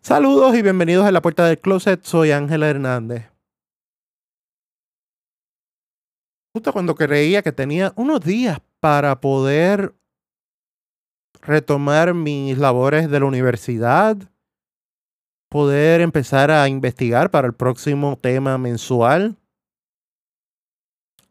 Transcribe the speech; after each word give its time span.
Saludos 0.00 0.54
y 0.54 0.62
bienvenidos 0.62 1.04
a 1.04 1.12
la 1.12 1.20
puerta 1.20 1.44
del 1.46 1.58
closet. 1.58 2.02
Soy 2.04 2.30
Ángela 2.30 2.68
Hernández. 2.68 3.30
Justo 6.54 6.72
cuando 6.72 6.94
creía 6.94 7.42
que 7.42 7.52
tenía 7.52 7.92
unos 7.96 8.20
días 8.20 8.60
para 8.80 9.20
poder 9.20 9.94
retomar 11.42 12.14
mis 12.14 12.56
labores 12.58 13.10
de 13.10 13.20
la 13.20 13.26
universidad, 13.26 14.16
poder 15.50 16.00
empezar 16.00 16.50
a 16.50 16.68
investigar 16.68 17.30
para 17.30 17.46
el 17.46 17.54
próximo 17.54 18.16
tema 18.16 18.56
mensual. 18.56 19.36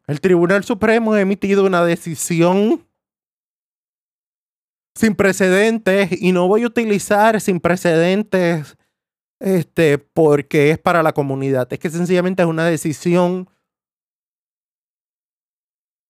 El 0.07 0.21
Tribunal 0.21 0.63
Supremo 0.63 1.13
ha 1.13 1.21
emitido 1.21 1.65
una 1.65 1.83
decisión 1.83 2.86
sin 4.97 5.15
precedentes 5.15 6.09
y 6.11 6.31
no 6.31 6.47
voy 6.47 6.63
a 6.63 6.67
utilizar 6.67 7.39
sin 7.39 7.59
precedentes 7.59 8.77
este, 9.39 9.99
porque 9.99 10.71
es 10.71 10.79
para 10.79 11.03
la 11.03 11.13
comunidad. 11.13 11.71
Es 11.71 11.79
que 11.79 11.89
sencillamente 11.89 12.41
es 12.41 12.49
una 12.49 12.65
decisión 12.65 13.49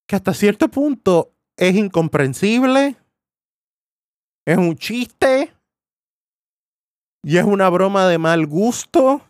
que 0.08 0.16
hasta 0.16 0.34
cierto 0.34 0.70
punto 0.70 1.34
es 1.58 1.76
incomprensible, 1.76 2.96
es 4.46 4.58
un 4.58 4.76
chiste 4.78 5.54
y 7.24 7.38
es 7.38 7.44
una 7.44 7.70
broma 7.70 8.08
de 8.08 8.18
mal 8.18 8.48
gusto. 8.48 9.22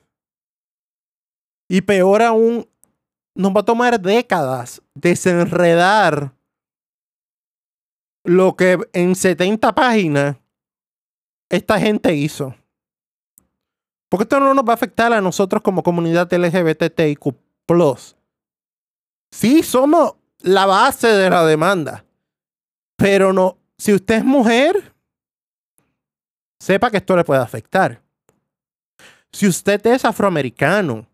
Y 1.68 1.82
peor 1.82 2.22
aún, 2.22 2.70
nos 3.34 3.56
va 3.56 3.62
a 3.62 3.66
tomar 3.66 4.00
décadas 4.00 4.82
desenredar 4.94 6.37
lo 8.28 8.58
que 8.58 8.78
en 8.92 9.16
70 9.16 9.74
páginas 9.74 10.36
esta 11.50 11.80
gente 11.80 12.14
hizo. 12.14 12.54
Porque 14.10 14.24
esto 14.24 14.42
no 14.42 14.54
nos 14.54 14.66
va 14.66 14.72
a 14.72 14.76
afectar 14.76 15.14
a 15.14 15.22
nosotros 15.22 15.62
como 15.62 15.82
comunidad 15.82 16.32
LGBTIQ. 16.32 17.34
Sí, 19.32 19.64
somos 19.64 20.16
la 20.42 20.66
base 20.66 21.08
de 21.08 21.30
la 21.30 21.46
demanda. 21.46 22.06
Pero 22.98 23.32
no, 23.32 23.58
si 23.78 23.94
usted 23.94 24.16
es 24.16 24.26
mujer, 24.26 24.94
sepa 26.60 26.92
que 26.92 26.98
esto 26.98 27.16
le 27.16 27.24
puede 27.24 27.42
afectar. 27.42 28.02
Si 29.32 29.48
usted 29.48 29.86
es 29.88 30.04
afroamericano, 30.04 31.08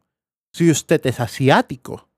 si 0.51 0.71
usted 0.71 1.05
es 1.05 1.19
asiático, 1.19 2.09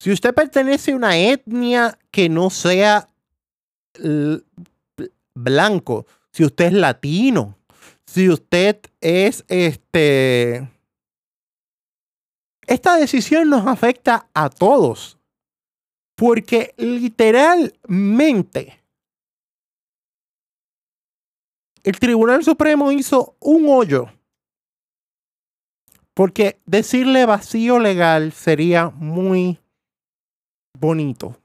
si 0.00 0.10
usted 0.10 0.34
pertenece 0.34 0.90
a 0.90 0.96
una 0.96 1.16
etnia 1.16 1.96
que 2.10 2.28
no 2.28 2.50
sea 2.50 3.09
blanco, 5.34 6.06
si 6.32 6.44
usted 6.44 6.66
es 6.66 6.72
latino, 6.72 7.56
si 8.06 8.28
usted 8.28 8.80
es 9.00 9.44
este... 9.48 10.68
Esta 12.66 12.96
decisión 12.96 13.50
nos 13.50 13.66
afecta 13.66 14.28
a 14.32 14.48
todos. 14.48 15.18
Porque 16.14 16.72
literalmente 16.76 18.80
el 21.82 21.98
Tribunal 21.98 22.44
Supremo 22.44 22.92
hizo 22.92 23.36
un 23.40 23.66
hoyo. 23.68 24.06
Porque 26.14 26.60
decirle 26.66 27.24
vacío 27.24 27.78
legal 27.78 28.32
sería 28.32 28.90
muy 28.90 29.58
bonito. 30.78 31.39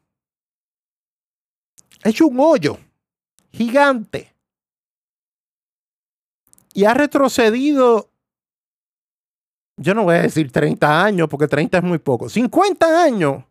Hecho 2.05 2.27
un 2.27 2.39
hoyo 2.39 2.77
gigante. 3.51 4.31
Y 6.75 6.85
ha 6.85 6.93
retrocedido, 6.93 8.11
yo 9.77 9.95
no 9.95 10.03
voy 10.03 10.15
a 10.15 10.21
decir 10.21 10.51
30 10.51 11.03
años, 11.03 11.27
porque 11.27 11.47
30 11.47 11.79
es 11.79 11.83
muy 11.83 11.97
poco, 11.97 12.29
50 12.29 13.03
años 13.03 13.43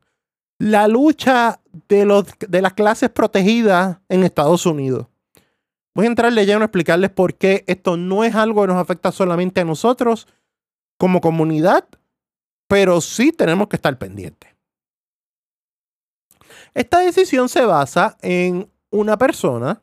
la 0.59 0.87
lucha 0.87 1.61
de, 1.89 2.05
los, 2.05 2.27
de 2.39 2.63
las 2.63 2.75
clases 2.75 3.11
protegidas 3.11 3.99
en 4.09 4.23
Estados 4.23 4.67
Unidos. 4.67 5.09
Voy 5.93 6.07
a 6.07 6.11
entrar 6.11 6.33
lleno 6.33 6.61
a 6.61 6.67
explicarles 6.67 7.11
por 7.11 7.35
qué 7.35 7.65
esto 7.67 7.97
no 7.97 8.23
es 8.23 8.37
algo 8.37 8.61
que 8.63 8.69
nos 8.69 8.77
afecta 8.77 9.11
solamente 9.11 9.63
a 9.63 9.65
nosotros 9.65 10.29
como 10.97 11.21
comunidad, 11.21 11.89
pero 12.69 13.01
sí 13.01 13.33
tenemos 13.33 13.67
que 13.67 13.77
estar 13.77 13.99
pendientes. 13.99 14.54
Esta 16.75 16.99
decisión 16.99 17.49
se 17.49 17.65
basa 17.65 18.17
en 18.21 18.69
una 18.91 19.17
persona 19.17 19.81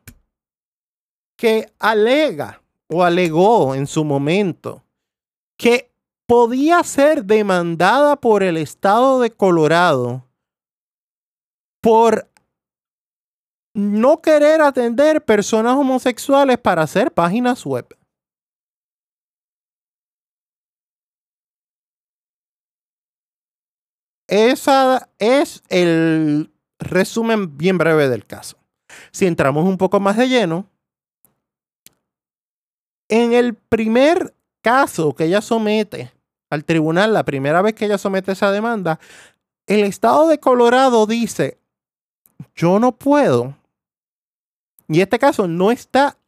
que 1.38 1.72
alega 1.78 2.62
o 2.88 3.02
alegó 3.02 3.74
en 3.74 3.86
su 3.86 4.04
momento 4.04 4.84
que 5.56 5.90
podía 6.26 6.82
ser 6.84 7.24
demandada 7.24 8.16
por 8.16 8.42
el 8.42 8.58
estado 8.58 9.20
de 9.20 9.30
Colorado 9.30 10.28
por 11.80 12.30
no 13.74 14.20
querer 14.20 14.60
atender 14.60 15.24
personas 15.24 15.76
homosexuales 15.76 16.58
para 16.58 16.82
hacer 16.82 17.12
páginas 17.12 17.64
web. 17.64 17.86
Esa 24.28 25.10
es 25.18 25.62
el 25.68 26.52
resumen 26.84 27.56
bien 27.56 27.78
breve 27.78 28.08
del 28.08 28.26
caso. 28.26 28.56
Si 29.10 29.26
entramos 29.26 29.64
un 29.64 29.78
poco 29.78 30.00
más 30.00 30.16
de 30.16 30.28
lleno, 30.28 30.66
en 33.08 33.32
el 33.32 33.54
primer 33.54 34.34
caso 34.60 35.14
que 35.14 35.24
ella 35.24 35.40
somete 35.40 36.12
al 36.50 36.64
tribunal, 36.64 37.12
la 37.12 37.24
primera 37.24 37.62
vez 37.62 37.74
que 37.74 37.86
ella 37.86 37.98
somete 37.98 38.32
esa 38.32 38.52
demanda, 38.52 38.98
el 39.66 39.84
estado 39.84 40.28
de 40.28 40.38
Colorado 40.38 41.06
dice, 41.06 41.58
yo 42.54 42.78
no 42.78 42.92
puedo, 42.92 43.56
y 44.88 45.00
este 45.00 45.18
caso 45.18 45.48
no 45.48 45.70
está 45.70 46.18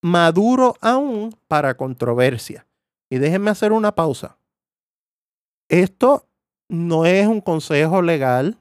maduro 0.00 0.76
aún 0.80 1.36
para 1.48 1.76
controversia. 1.76 2.66
Y 3.10 3.18
déjenme 3.18 3.50
hacer 3.50 3.72
una 3.72 3.94
pausa. 3.94 4.38
Esto 5.68 6.26
no 6.68 7.06
es 7.06 7.26
un 7.26 7.40
consejo 7.40 8.02
legal. 8.02 8.58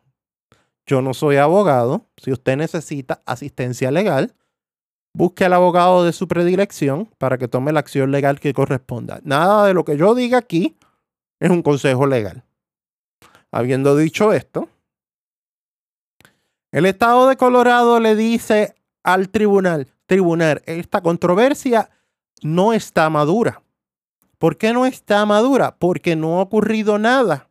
Yo 0.85 1.01
no 1.01 1.13
soy 1.13 1.37
abogado. 1.37 2.05
Si 2.17 2.31
usted 2.31 2.57
necesita 2.57 3.21
asistencia 3.25 3.91
legal, 3.91 4.35
busque 5.13 5.45
al 5.45 5.53
abogado 5.53 6.03
de 6.03 6.13
su 6.13 6.27
predilección 6.27 7.09
para 7.17 7.37
que 7.37 7.47
tome 7.47 7.71
la 7.71 7.79
acción 7.79 8.11
legal 8.11 8.39
que 8.39 8.53
corresponda. 8.53 9.19
Nada 9.23 9.65
de 9.65 9.73
lo 9.73 9.85
que 9.85 9.97
yo 9.97 10.13
diga 10.13 10.37
aquí 10.37 10.77
es 11.39 11.49
un 11.49 11.61
consejo 11.61 12.05
legal. 12.05 12.43
Habiendo 13.51 13.95
dicho 13.95 14.33
esto, 14.33 14.69
el 16.71 16.85
estado 16.85 17.27
de 17.27 17.37
Colorado 17.37 17.99
le 17.99 18.15
dice 18.15 18.75
al 19.01 19.29
tribunal, 19.29 19.87
tribunal, 20.05 20.61
esta 20.65 21.01
controversia 21.01 21.89
no 22.41 22.73
está 22.73 23.09
madura. 23.09 23.61
¿Por 24.37 24.57
qué 24.57 24.73
no 24.73 24.85
está 24.85 25.25
madura? 25.25 25.77
Porque 25.79 26.15
no 26.15 26.39
ha 26.39 26.41
ocurrido 26.41 26.99
nada 26.99 27.49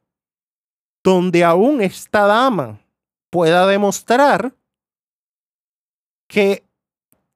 donde 1.02 1.44
aún 1.44 1.82
esta 1.82 2.26
dama 2.26 2.80
pueda 3.34 3.66
demostrar 3.66 4.54
que 6.28 6.64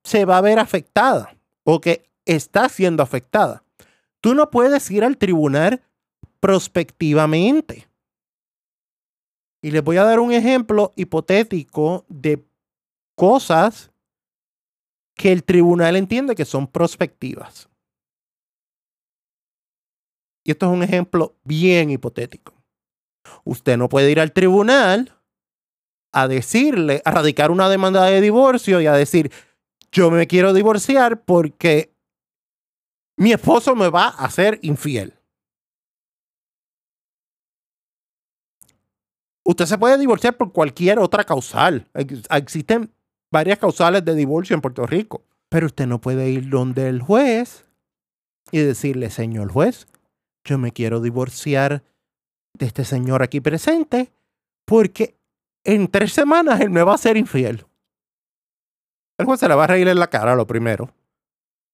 se 0.04 0.24
va 0.24 0.38
a 0.38 0.42
ver 0.42 0.60
afectada 0.60 1.36
o 1.64 1.80
que 1.80 2.08
está 2.24 2.68
siendo 2.68 3.02
afectada. 3.02 3.64
Tú 4.20 4.36
no 4.36 4.48
puedes 4.48 4.88
ir 4.92 5.02
al 5.02 5.18
tribunal 5.18 5.82
prospectivamente. 6.38 7.88
Y 9.60 9.72
les 9.72 9.82
voy 9.82 9.96
a 9.96 10.04
dar 10.04 10.20
un 10.20 10.30
ejemplo 10.30 10.92
hipotético 10.94 12.06
de 12.08 12.46
cosas 13.16 13.90
que 15.16 15.32
el 15.32 15.42
tribunal 15.42 15.96
entiende 15.96 16.36
que 16.36 16.44
son 16.44 16.68
prospectivas. 16.68 17.68
Y 20.44 20.52
esto 20.52 20.66
es 20.66 20.72
un 20.72 20.84
ejemplo 20.84 21.34
bien 21.42 21.90
hipotético. 21.90 22.54
Usted 23.42 23.76
no 23.76 23.88
puede 23.88 24.12
ir 24.12 24.20
al 24.20 24.32
tribunal 24.32 25.17
a 26.22 26.28
decirle, 26.28 27.02
a 27.04 27.10
radicar 27.10 27.50
una 27.50 27.68
demanda 27.68 28.04
de 28.04 28.20
divorcio 28.20 28.80
y 28.80 28.86
a 28.86 28.92
decir, 28.92 29.30
yo 29.92 30.10
me 30.10 30.26
quiero 30.26 30.52
divorciar 30.52 31.24
porque 31.24 31.94
mi 33.16 33.32
esposo 33.32 33.74
me 33.74 33.88
va 33.88 34.08
a 34.08 34.30
ser 34.30 34.58
infiel. 34.62 35.14
Usted 39.44 39.64
se 39.64 39.78
puede 39.78 39.96
divorciar 39.98 40.36
por 40.36 40.52
cualquier 40.52 40.98
otra 40.98 41.24
causal. 41.24 41.88
Existen 41.94 42.92
varias 43.30 43.58
causales 43.58 44.04
de 44.04 44.14
divorcio 44.14 44.54
en 44.54 44.60
Puerto 44.60 44.86
Rico. 44.86 45.24
Pero 45.48 45.66
usted 45.66 45.86
no 45.86 46.00
puede 46.00 46.28
ir 46.30 46.50
donde 46.50 46.88
el 46.88 47.00
juez 47.00 47.64
y 48.52 48.58
decirle, 48.58 49.10
señor 49.10 49.50
juez, 49.50 49.88
yo 50.44 50.58
me 50.58 50.72
quiero 50.72 51.00
divorciar 51.00 51.82
de 52.58 52.66
este 52.66 52.84
señor 52.84 53.22
aquí 53.22 53.40
presente 53.40 54.12
porque 54.66 55.17
en 55.74 55.86
tres 55.88 56.14
semanas 56.14 56.60
él 56.60 56.70
me 56.70 56.82
va 56.82 56.94
a 56.94 56.98
ser 56.98 57.18
infiel. 57.18 57.66
El 59.18 59.26
juez 59.26 59.38
se 59.38 59.48
le 59.48 59.54
va 59.54 59.64
a 59.64 59.66
reír 59.66 59.86
en 59.86 59.98
la 59.98 60.08
cara 60.08 60.34
lo 60.34 60.46
primero. 60.46 60.90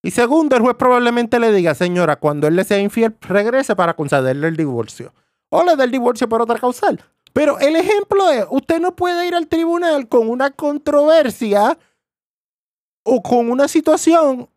Y 0.02 0.11
segundo, 0.11 0.56
el 0.56 0.62
juez 0.62 0.75
probablemente 0.76 1.38
le 1.38 1.52
diga, 1.52 1.75
señora, 1.75 2.17
cuando 2.17 2.49
él 2.49 2.56
le 2.56 2.64
sea 2.64 2.81
infiel, 2.81 3.17
regrese 3.20 3.76
para 3.76 3.94
concederle 3.94 4.49
el 4.49 4.56
divorcio. 4.56 5.14
O 5.49 5.62
le 5.62 5.76
dé 5.76 5.85
el 5.85 5.93
divorcio 5.93 6.29
por 6.29 6.43
otra 6.43 6.58
causal. 6.58 7.05
Pero 7.32 7.58
el 7.61 7.76
ejemplo 7.76 8.29
es, 8.31 8.44
usted 8.50 8.81
no 8.81 8.96
puede 8.96 9.29
ir 9.29 9.35
al 9.35 9.46
tribunal 9.46 10.08
con 10.08 10.29
una 10.29 10.50
controversia 10.50 11.79
o 13.05 13.23
con 13.23 13.49
una 13.49 13.69
situación 13.69 14.50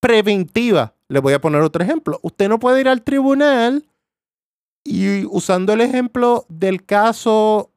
preventiva. 0.00 0.94
Le 1.08 1.20
voy 1.20 1.32
a 1.32 1.40
poner 1.40 1.62
otro 1.62 1.82
ejemplo. 1.82 2.20
Usted 2.22 2.50
no 2.50 2.58
puede 2.58 2.82
ir 2.82 2.88
al 2.88 3.02
tribunal 3.02 3.86
y 4.84 5.24
usando 5.24 5.72
el 5.72 5.80
ejemplo 5.80 6.44
del 6.48 6.84
caso 6.84 7.69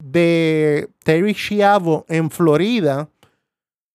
de 0.00 0.88
Terry 1.04 1.34
Schiavo 1.34 2.04
en 2.08 2.30
Florida, 2.30 3.08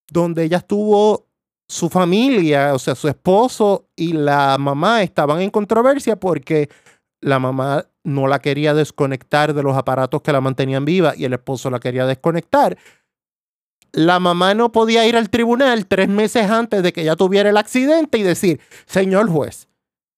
donde 0.10 0.44
ella 0.44 0.57
estuvo, 0.57 1.25
su 1.68 1.90
familia, 1.90 2.74
o 2.74 2.80
sea, 2.80 2.94
su 2.94 3.07
esposo 3.07 3.88
y 3.96 4.13
la 4.13 4.57
mamá 4.60 5.02
estaban 5.02 5.42
en 5.42 5.50
controversia 5.50 6.16
porque 6.16 6.69
la 7.22 7.40
mamá 7.40 7.88
no 8.04 8.28
la 8.28 8.40
quería 8.40 8.75
desconectar 8.75 9.54
de 9.54 9.63
los 9.63 9.75
aparatos 9.75 10.22
que 10.22 10.31
la 10.31 10.42
mantenían 10.42 10.86
viva 10.86 11.13
y 11.18 11.25
el 11.25 11.34
esposo 11.34 11.72
la 11.72 11.80
quería 11.80 12.06
desconectar. 12.06 12.78
La 13.92 14.19
mamá 14.19 14.54
no 14.54 14.72
podía 14.72 15.08
ir 15.08 15.18
al 15.18 15.30
tribunal 15.30 15.88
tres 15.88 16.08
meses 16.08 16.51
antes 16.51 16.84
de 16.84 16.94
que 16.94 17.01
ella 17.01 17.16
tuviera 17.16 17.50
el 17.50 17.58
accidente 17.58 18.19
y 18.19 18.24
decir, 18.24 18.60
señor 18.86 19.28
juez, 19.28 19.68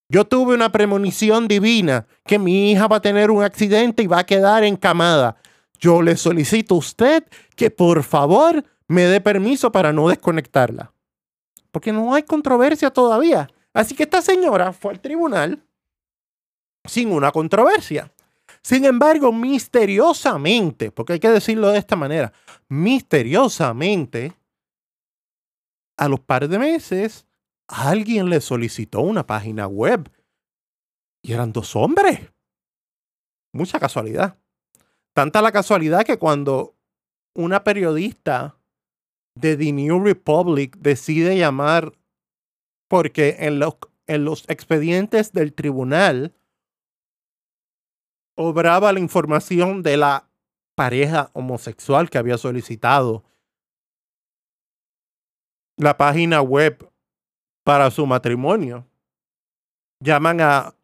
yo 0.10 0.26
tuve 0.26 0.56
una 0.56 0.72
premonición 0.72 1.48
divina 1.48 2.08
que 2.26 2.40
mi 2.40 2.72
hija 2.72 2.88
va 2.88 2.98
a 2.98 3.02
tener 3.02 3.32
un 3.32 3.44
accidente 3.44 4.04
y 4.04 4.08
va 4.08 4.20
a 4.20 4.26
quedar 4.26 4.64
encamada. 4.64 5.38
Yo 5.80 6.02
le 6.02 6.18
solicito 6.18 6.76
a 6.76 6.80
usted 6.80 7.24
que 7.56 7.70
por 7.70 8.04
favor 8.04 8.64
me 8.88 9.04
dé 9.04 9.22
permiso 9.22 9.72
para 9.72 9.94
no 9.94 10.10
desconectarla. 10.10 10.94
Porque 11.72 11.92
no 11.92 12.14
hay 12.14 12.24
controversia 12.24 12.92
todavía. 12.92 13.50
Así 13.74 13.94
que 13.96 14.04
esta 14.04 14.22
señora 14.22 14.74
fue 14.74 14.94
al 14.94 15.00
tribunal 15.00 15.62
sin 16.86 17.12
una 17.12 17.32
controversia. 17.32 18.12
Sin 18.62 18.86
embargo, 18.86 19.32
misteriosamente, 19.32 20.92
porque 20.92 21.14
hay 21.14 21.20
que 21.20 21.30
decirlo 21.30 21.70
de 21.70 21.80
esta 21.80 21.96
manera, 21.96 22.34
misteriosamente, 22.70 24.34
a 25.98 26.08
los 26.08 26.20
par 26.20 26.48
de 26.48 26.60
meses, 26.60 27.28
alguien 27.68 28.30
le 28.30 28.42
solicitó 28.42 29.02
una 29.02 29.26
página 29.26 29.68
web. 29.68 30.12
Y 31.22 31.34
eran 31.34 31.52
dos 31.52 31.76
hombres. 31.76 32.32
Mucha 33.54 33.80
casualidad. 33.80 34.38
Tanta 35.18 35.42
la 35.42 35.52
casualidad 35.52 36.06
que 36.06 36.20
cuando 36.20 36.76
una 37.34 37.64
periodista 37.64 38.56
de 39.34 39.58
The 39.58 39.72
New 39.72 40.04
Republic 40.04 40.78
decide 40.78 41.36
llamar, 41.36 41.98
porque 42.88 43.36
en 43.40 43.58
los, 43.58 43.78
en 44.06 44.26
los 44.26 44.48
expedientes 44.48 45.34
del 45.34 45.56
tribunal 45.56 46.36
obraba 48.36 48.94
la 48.94 49.00
información 49.00 49.82
de 49.82 49.98
la 49.98 50.30
pareja 50.76 51.32
homosexual 51.34 52.12
que 52.12 52.20
había 52.20 52.38
solicitado 52.38 53.24
la 55.78 55.98
página 55.98 56.44
web 56.44 56.92
para 57.64 57.90
su 57.90 58.06
matrimonio. 58.06 58.86
Llaman 60.00 60.42
a 60.42 60.76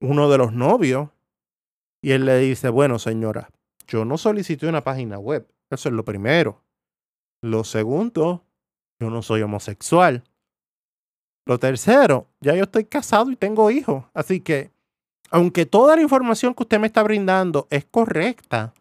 uno 0.00 0.30
de 0.30 0.38
los 0.38 0.52
novios 0.52 1.08
y 2.00 2.12
él 2.12 2.26
le 2.26 2.38
dice, 2.38 2.68
bueno 2.68 3.00
señora, 3.00 3.50
yo 3.86 4.04
no 4.04 4.18
solicité 4.18 4.66
una 4.66 4.82
página 4.82 5.18
web. 5.18 5.46
Eso 5.70 5.88
es 5.88 5.94
lo 5.94 6.04
primero. 6.04 6.62
Lo 7.42 7.64
segundo, 7.64 8.44
yo 9.00 9.10
no 9.10 9.22
soy 9.22 9.42
homosexual. 9.42 10.22
Lo 11.44 11.58
tercero, 11.58 12.28
ya 12.40 12.54
yo 12.54 12.64
estoy 12.64 12.84
casado 12.84 13.30
y 13.30 13.36
tengo 13.36 13.70
hijos. 13.70 14.04
Así 14.14 14.40
que, 14.40 14.70
aunque 15.30 15.66
toda 15.66 15.96
la 15.96 16.02
información 16.02 16.54
que 16.54 16.62
usted 16.62 16.78
me 16.78 16.86
está 16.86 17.02
brindando 17.02 17.66
es 17.70 17.84
correcta, 17.84 18.72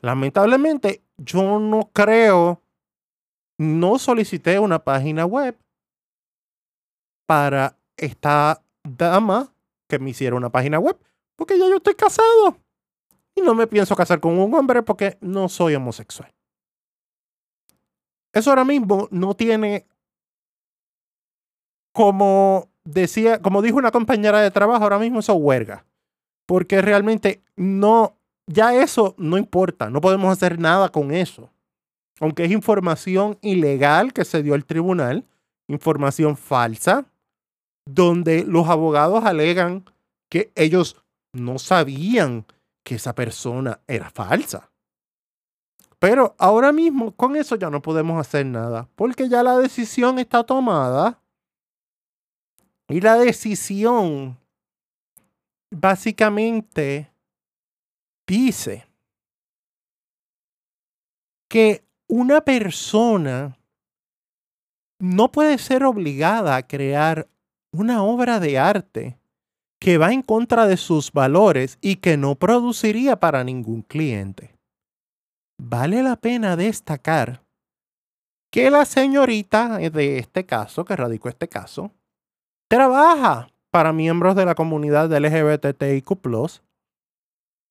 lamentablemente 0.00 1.02
yo 1.18 1.58
no 1.58 1.90
creo, 1.92 2.62
no 3.58 3.98
solicité 3.98 4.58
una 4.58 4.78
página 4.78 5.26
web 5.26 5.58
para 7.26 7.76
esta 7.96 8.62
dama 8.84 9.52
que 9.86 9.98
me 9.98 10.10
hiciera 10.10 10.36
una 10.36 10.50
página 10.50 10.78
web, 10.78 10.96
porque 11.36 11.58
ya 11.58 11.68
yo 11.68 11.76
estoy 11.76 11.94
casado. 11.94 12.56
Y 13.38 13.40
no 13.40 13.54
me 13.54 13.66
pienso 13.66 13.94
casar 13.94 14.18
con 14.18 14.36
un 14.36 14.52
hombre 14.52 14.82
porque 14.82 15.16
no 15.20 15.48
soy 15.48 15.74
homosexual. 15.74 16.32
Eso 18.32 18.50
ahora 18.50 18.64
mismo 18.64 19.08
no 19.10 19.34
tiene 19.34 19.86
como 21.92 22.68
decía, 22.84 23.40
como 23.40 23.62
dijo 23.62 23.76
una 23.76 23.90
compañera 23.90 24.40
de 24.40 24.50
trabajo, 24.50 24.84
ahora 24.84 24.98
mismo 24.98 25.20
eso 25.20 25.34
huelga. 25.34 25.84
Porque 26.46 26.80
realmente 26.80 27.42
no, 27.56 28.16
ya 28.46 28.74
eso 28.74 29.14
no 29.18 29.36
importa, 29.36 29.90
no 29.90 30.00
podemos 30.00 30.32
hacer 30.32 30.58
nada 30.58 30.90
con 30.90 31.12
eso. 31.12 31.50
Aunque 32.20 32.44
es 32.44 32.50
información 32.50 33.38
ilegal 33.42 34.12
que 34.12 34.24
se 34.24 34.42
dio 34.42 34.54
al 34.54 34.64
tribunal, 34.64 35.26
información 35.68 36.36
falsa, 36.36 37.06
donde 37.84 38.44
los 38.44 38.68
abogados 38.68 39.24
alegan 39.24 39.84
que 40.28 40.52
ellos 40.54 41.02
no 41.32 41.58
sabían 41.58 42.44
que 42.84 42.96
esa 42.96 43.14
persona 43.14 43.80
era 43.86 44.10
falsa. 44.10 44.70
Pero 45.98 46.36
ahora 46.38 46.72
mismo 46.72 47.14
con 47.14 47.34
eso 47.36 47.56
ya 47.56 47.70
no 47.70 47.82
podemos 47.82 48.20
hacer 48.20 48.46
nada, 48.46 48.88
porque 48.94 49.28
ya 49.28 49.42
la 49.42 49.58
decisión 49.58 50.18
está 50.18 50.44
tomada 50.44 51.20
y 52.88 53.00
la 53.00 53.16
decisión 53.16 54.38
básicamente 55.70 57.12
dice 58.26 58.88
que 61.48 61.84
una 62.08 62.40
persona 62.42 63.58
no 65.00 65.30
puede 65.30 65.58
ser 65.58 65.84
obligada 65.84 66.56
a 66.56 66.66
crear 66.66 67.28
una 67.72 68.02
obra 68.02 68.40
de 68.40 68.58
arte 68.58 69.17
que 69.80 69.98
va 69.98 70.12
en 70.12 70.22
contra 70.22 70.66
de 70.66 70.76
sus 70.76 71.12
valores 71.12 71.78
y 71.80 71.96
que 71.96 72.16
no 72.16 72.34
produciría 72.34 73.20
para 73.20 73.44
ningún 73.44 73.82
cliente. 73.82 74.54
Vale 75.60 76.02
la 76.02 76.16
pena 76.16 76.56
destacar 76.56 77.42
que 78.50 78.70
la 78.70 78.84
señorita 78.84 79.78
de 79.78 80.18
este 80.18 80.46
caso, 80.46 80.84
que 80.84 80.96
radicó 80.96 81.28
este 81.28 81.48
caso, 81.48 81.92
trabaja 82.68 83.48
para 83.70 83.92
miembros 83.92 84.34
de 84.36 84.46
la 84.46 84.54
comunidad 84.54 85.12
LGBTIQ. 85.12 86.10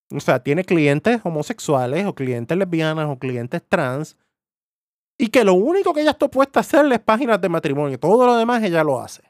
O 0.09 0.19
sea, 0.19 0.41
tiene 0.41 0.63
clientes 0.63 1.19
homosexuales 1.23 2.05
o 2.05 2.15
clientes 2.15 2.57
lesbianas 2.57 3.07
o 3.09 3.17
clientes 3.17 3.61
trans. 3.67 4.17
Y 5.17 5.29
que 5.29 5.43
lo 5.43 5.55
único 5.55 5.93
que 5.93 6.01
ella 6.01 6.11
está 6.11 6.27
puesta 6.27 6.59
a 6.59 6.61
hacerle 6.61 6.95
es 6.95 7.01
páginas 7.01 7.41
de 7.41 7.49
matrimonio. 7.49 7.99
Todo 7.99 8.25
lo 8.25 8.35
demás 8.35 8.63
ella 8.63 8.83
lo 8.83 8.99
hace. 9.01 9.23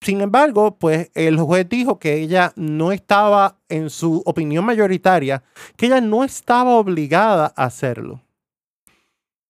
Sin 0.00 0.20
embargo, 0.20 0.78
pues 0.78 1.10
el 1.14 1.38
juez 1.38 1.68
dijo 1.68 1.98
que 1.98 2.14
ella 2.14 2.52
no 2.56 2.92
estaba, 2.92 3.58
en 3.68 3.90
su 3.90 4.22
opinión 4.24 4.64
mayoritaria, 4.64 5.42
que 5.76 5.86
ella 5.86 6.00
no 6.00 6.24
estaba 6.24 6.76
obligada 6.76 7.52
a 7.56 7.64
hacerlo. 7.64 8.22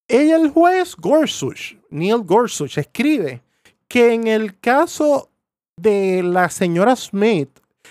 Ella, 0.09 0.37
el 0.37 0.51
juez 0.51 0.97
Gorsuch, 0.97 1.77
Neil 1.91 2.23
Gorsuch, 2.25 2.79
escribe 2.79 3.43
que 3.89 4.15
en 4.15 4.27
el 4.27 4.59
caso 4.59 5.31
de 5.77 6.23
la 6.23 6.49
señora 6.49 6.97
Smith, 6.97 7.51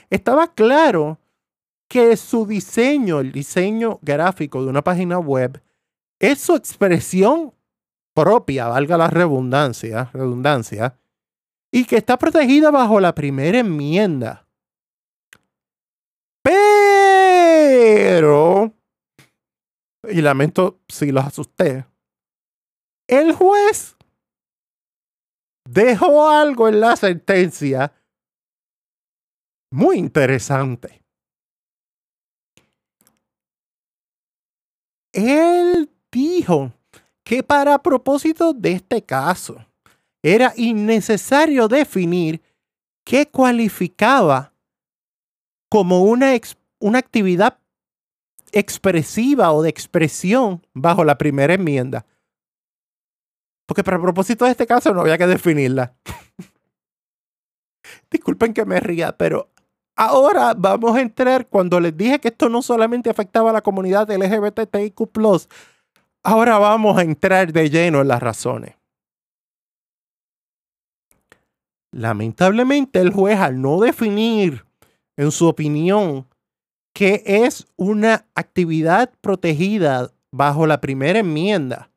estaba 0.09 0.53
claro 0.53 1.19
que 1.87 2.17
su 2.17 2.45
diseño, 2.45 3.19
el 3.19 3.31
diseño 3.31 3.99
gráfico 4.01 4.63
de 4.63 4.69
una 4.69 4.83
página 4.83 5.19
web, 5.19 5.61
es 6.19 6.41
su 6.41 6.55
expresión 6.55 7.53
propia, 8.13 8.67
valga 8.67 8.97
la 8.97 9.07
redundancia, 9.09 10.09
redundancia 10.11 10.95
y 11.71 11.85
que 11.85 11.97
está 11.97 12.17
protegida 12.17 12.71
bajo 12.71 12.99
la 12.99 13.13
primera 13.13 13.59
enmienda. 13.59 14.47
Pero, 16.43 17.53
y 20.09 20.21
lamento 20.21 20.79
si 20.87 21.11
los 21.11 21.25
asusté, 21.25 21.85
el 23.07 23.33
juez 23.33 23.97
dejó 25.69 26.29
algo 26.29 26.67
en 26.67 26.79
la 26.79 26.95
sentencia 26.95 27.93
muy 29.71 29.97
interesante. 29.97 31.03
Él 35.13 35.91
dijo 36.11 36.73
que 37.23 37.43
para 37.43 37.81
propósito 37.81 38.53
de 38.53 38.73
este 38.73 39.03
caso, 39.03 39.65
era 40.23 40.53
innecesario 40.55 41.67
definir 41.67 42.41
qué 43.03 43.27
cualificaba 43.27 44.53
como 45.69 46.03
una, 46.03 46.33
una 46.79 46.99
actividad 46.99 47.59
expresiva 48.51 49.51
o 49.51 49.61
de 49.61 49.69
expresión 49.69 50.65
bajo 50.73 51.03
la 51.03 51.17
primera 51.17 51.53
enmienda. 51.53 52.05
Porque 53.65 53.83
para 53.83 54.01
propósito 54.01 54.45
de 54.45 54.51
este 54.51 54.65
caso 54.65 54.93
no 54.93 55.01
había 55.01 55.17
que 55.17 55.27
definirla. 55.27 55.93
Disculpen 58.11 58.53
que 58.53 58.65
me 58.65 58.79
ría, 58.79 59.17
pero 59.17 59.49
ahora 59.95 60.53
vamos 60.53 60.95
a 60.95 61.01
entrar, 61.01 61.47
cuando 61.47 61.79
les 61.79 61.95
dije 61.95 62.19
que 62.19 62.29
esto 62.29 62.47
no 62.47 62.61
solamente 62.61 63.09
afectaba 63.09 63.49
a 63.49 63.53
la 63.53 63.61
comunidad 63.61 64.09
LGBTIQ, 64.09 65.01
ahora 66.23 66.57
vamos 66.59 66.97
a 66.97 67.01
entrar 67.01 67.51
de 67.51 67.69
lleno 67.69 67.99
en 67.99 68.07
las 68.07 68.21
razones. 68.21 68.76
Lamentablemente, 71.97 72.99
el 72.99 73.11
juez, 73.11 73.39
al 73.39 73.59
no 73.59 73.79
definir 73.79 74.63
en 75.15 75.31
su 75.31 75.47
opinión 75.47 76.27
qué 76.93 77.23
es 77.25 77.65
una 77.75 78.27
actividad 78.35 79.11
protegida 79.19 80.11
bajo 80.31 80.67
la 80.67 80.79
primera 80.79 81.17
enmienda 81.17 81.89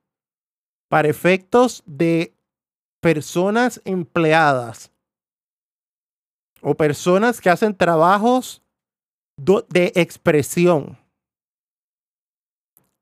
para 0.88 1.08
efectos 1.08 1.82
de 1.84 2.32
personas 3.02 3.82
empleadas 3.84 4.90
o 6.62 6.74
personas 6.74 7.38
que 7.38 7.50
hacen 7.50 7.76
trabajos 7.76 8.62
de 9.36 9.92
expresión. 9.96 10.96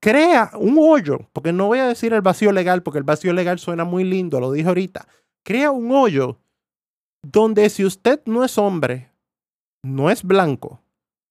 Crea 0.00 0.50
un 0.54 0.76
hoyo, 0.80 1.28
porque 1.32 1.52
no 1.52 1.68
voy 1.68 1.78
a 1.78 1.86
decir 1.86 2.12
el 2.12 2.22
vacío 2.22 2.50
legal, 2.50 2.82
porque 2.82 2.98
el 2.98 3.04
vacío 3.04 3.32
legal 3.32 3.60
suena 3.60 3.84
muy 3.84 4.02
lindo, 4.02 4.40
lo 4.40 4.50
dije 4.50 4.66
ahorita. 4.66 5.06
Crea 5.44 5.70
un 5.70 5.92
hoyo 5.92 6.40
donde 7.30 7.68
si 7.68 7.84
usted 7.84 8.22
no 8.24 8.42
es 8.42 8.56
hombre, 8.56 9.12
no 9.82 10.10
es 10.10 10.22
blanco 10.22 10.82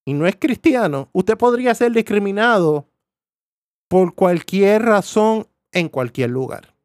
y 0.06 0.14
no 0.14 0.28
es 0.28 0.36
cristiano, 0.36 1.10
usted 1.12 1.38
podría 1.38 1.74
ser 1.74 1.92
discriminado 1.92 2.88
por 3.88 4.14
cualquier 4.14 4.84
razón 4.84 5.48
en 5.72 5.90
cualquier 5.90 6.30
lugar. 6.30 6.76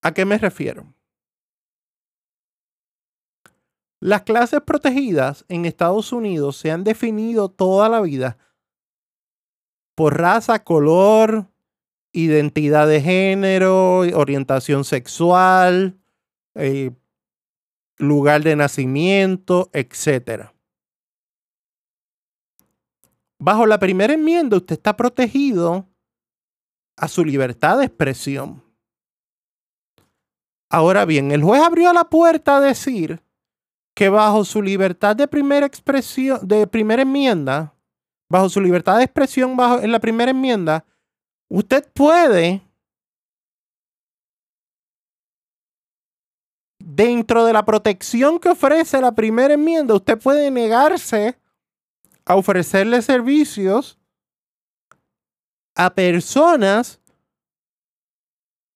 ¿A 0.00 0.14
qué 0.14 0.24
me 0.24 0.38
refiero? 0.38 0.94
Las 4.00 4.22
clases 4.22 4.60
protegidas 4.62 5.44
en 5.48 5.66
Estados 5.66 6.12
Unidos 6.12 6.56
se 6.56 6.70
han 6.70 6.84
definido 6.84 7.50
toda 7.50 7.88
la 7.88 8.00
vida 8.00 8.38
por 9.94 10.16
raza, 10.16 10.62
color, 10.62 11.48
identidad 12.12 12.86
de 12.86 13.02
género, 13.02 13.98
orientación 13.98 14.84
sexual, 14.84 15.98
eh, 16.54 16.92
lugar 17.98 18.42
de 18.42 18.56
nacimiento, 18.56 19.70
etc. 19.72 20.50
Bajo 23.40 23.66
la 23.66 23.78
primera 23.78 24.14
enmienda 24.14 24.56
usted 24.56 24.74
está 24.74 24.96
protegido 24.96 25.86
a 26.96 27.08
su 27.08 27.24
libertad 27.24 27.78
de 27.78 27.84
expresión. 27.84 28.62
Ahora 30.70 31.04
bien, 31.04 31.32
el 31.32 31.42
juez 31.42 31.62
abrió 31.62 31.92
la 31.92 32.04
puerta 32.04 32.58
a 32.58 32.60
decir 32.60 33.22
que 33.94 34.08
bajo 34.08 34.44
su 34.44 34.62
libertad 34.62 35.16
de 35.16 35.26
primera 35.26 35.66
expresión, 35.66 36.46
de 36.46 36.66
primera 36.66 37.02
enmienda, 37.02 37.74
bajo 38.30 38.48
su 38.48 38.60
libertad 38.60 38.98
de 38.98 39.04
expresión 39.04 39.56
bajo, 39.56 39.80
en 39.80 39.90
la 39.90 39.98
primera 39.98 40.30
enmienda, 40.30 40.84
usted 41.48 41.90
puede 41.92 42.62
dentro 46.90 47.44
de 47.44 47.52
la 47.52 47.66
protección 47.66 48.38
que 48.38 48.48
ofrece 48.48 48.98
la 49.02 49.12
primera 49.12 49.52
enmienda, 49.52 49.94
usted 49.94 50.18
puede 50.18 50.50
negarse 50.50 51.38
a 52.24 52.34
ofrecerle 52.34 53.02
servicios 53.02 53.98
a 55.74 55.94
personas 55.94 56.98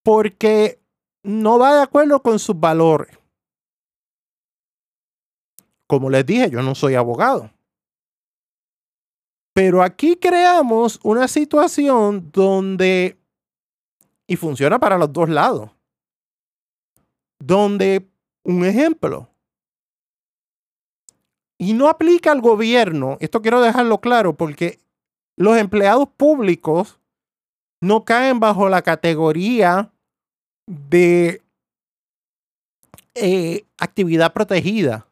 porque 0.04 0.78
no 1.22 1.58
va 1.58 1.76
de 1.76 1.82
acuerdo 1.82 2.22
con 2.22 2.38
sus 2.38 2.58
valores. 2.60 3.16
Como 5.86 6.10
les 6.10 6.26
dije, 6.26 6.50
yo 6.50 6.62
no 6.62 6.74
soy 6.74 6.94
abogado. 6.94 7.50
Pero 9.54 9.82
aquí 9.82 10.16
creamos 10.16 11.00
una 11.02 11.28
situación 11.28 12.30
donde, 12.30 13.18
y 14.26 14.36
funciona 14.36 14.78
para 14.78 14.98
los 14.98 15.12
dos 15.12 15.30
lados, 15.30 15.70
donde, 17.46 18.08
un 18.44 18.64
ejemplo, 18.64 19.28
y 21.58 21.72
no 21.74 21.88
aplica 21.88 22.30
al 22.30 22.40
gobierno, 22.40 23.16
esto 23.20 23.42
quiero 23.42 23.60
dejarlo 23.60 24.00
claro 24.00 24.36
porque 24.36 24.78
los 25.36 25.56
empleados 25.56 26.08
públicos 26.16 27.00
no 27.80 28.04
caen 28.04 28.38
bajo 28.38 28.68
la 28.68 28.82
categoría 28.82 29.92
de 30.66 31.42
eh, 33.16 33.64
actividad 33.76 34.32
protegida, 34.32 35.08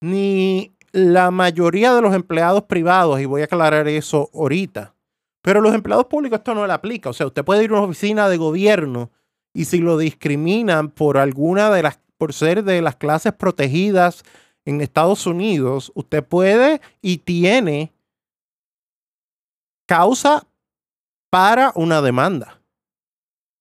ni 0.00 0.72
la 0.92 1.32
mayoría 1.32 1.92
de 1.94 2.00
los 2.00 2.14
empleados 2.14 2.62
privados, 2.64 3.20
y 3.20 3.24
voy 3.24 3.40
a 3.40 3.46
aclarar 3.46 3.88
eso 3.88 4.30
ahorita, 4.32 4.94
pero 5.42 5.60
los 5.60 5.74
empleados 5.74 6.06
públicos 6.06 6.38
esto 6.38 6.54
no 6.54 6.64
le 6.64 6.72
aplica, 6.72 7.10
o 7.10 7.12
sea, 7.12 7.26
usted 7.26 7.44
puede 7.44 7.64
ir 7.64 7.70
a 7.70 7.74
una 7.74 7.82
oficina 7.82 8.28
de 8.28 8.36
gobierno 8.36 9.10
y 9.54 9.64
si 9.64 9.78
lo 9.78 9.96
discriminan 9.96 10.90
por 10.90 11.16
alguna 11.16 11.70
de 11.70 11.82
las, 11.84 12.00
por 12.18 12.32
ser 12.34 12.64
de 12.64 12.82
las 12.82 12.96
clases 12.96 13.32
protegidas 13.32 14.24
en 14.64 14.80
Estados 14.80 15.26
Unidos, 15.26 15.92
usted 15.94 16.24
puede 16.24 16.80
y 17.00 17.18
tiene 17.18 17.92
causa 19.86 20.46
para 21.30 21.72
una 21.76 22.02
demanda. 22.02 22.60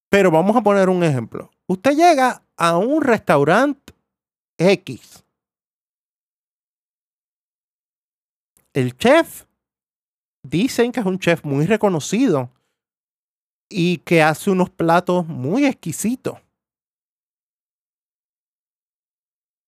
Pero 0.09 0.31
vamos 0.31 0.55
a 0.55 0.61
poner 0.61 0.89
un 0.89 1.03
ejemplo. 1.03 1.51
Usted 1.67 1.91
llega 1.91 2.43
a 2.57 2.77
un 2.77 3.01
restaurante 3.01 3.93
X. 4.57 5.23
El 8.73 8.97
chef, 8.97 9.45
dicen 10.41 10.91
que 10.91 10.99
es 10.99 11.05
un 11.05 11.19
chef 11.19 11.43
muy 11.43 11.67
reconocido 11.67 12.49
y 13.73 13.97
que 13.97 14.21
hace 14.21 14.51
unos 14.51 14.69
platos 14.69 15.25
muy 15.25 15.65
exquisitos. 15.65 16.37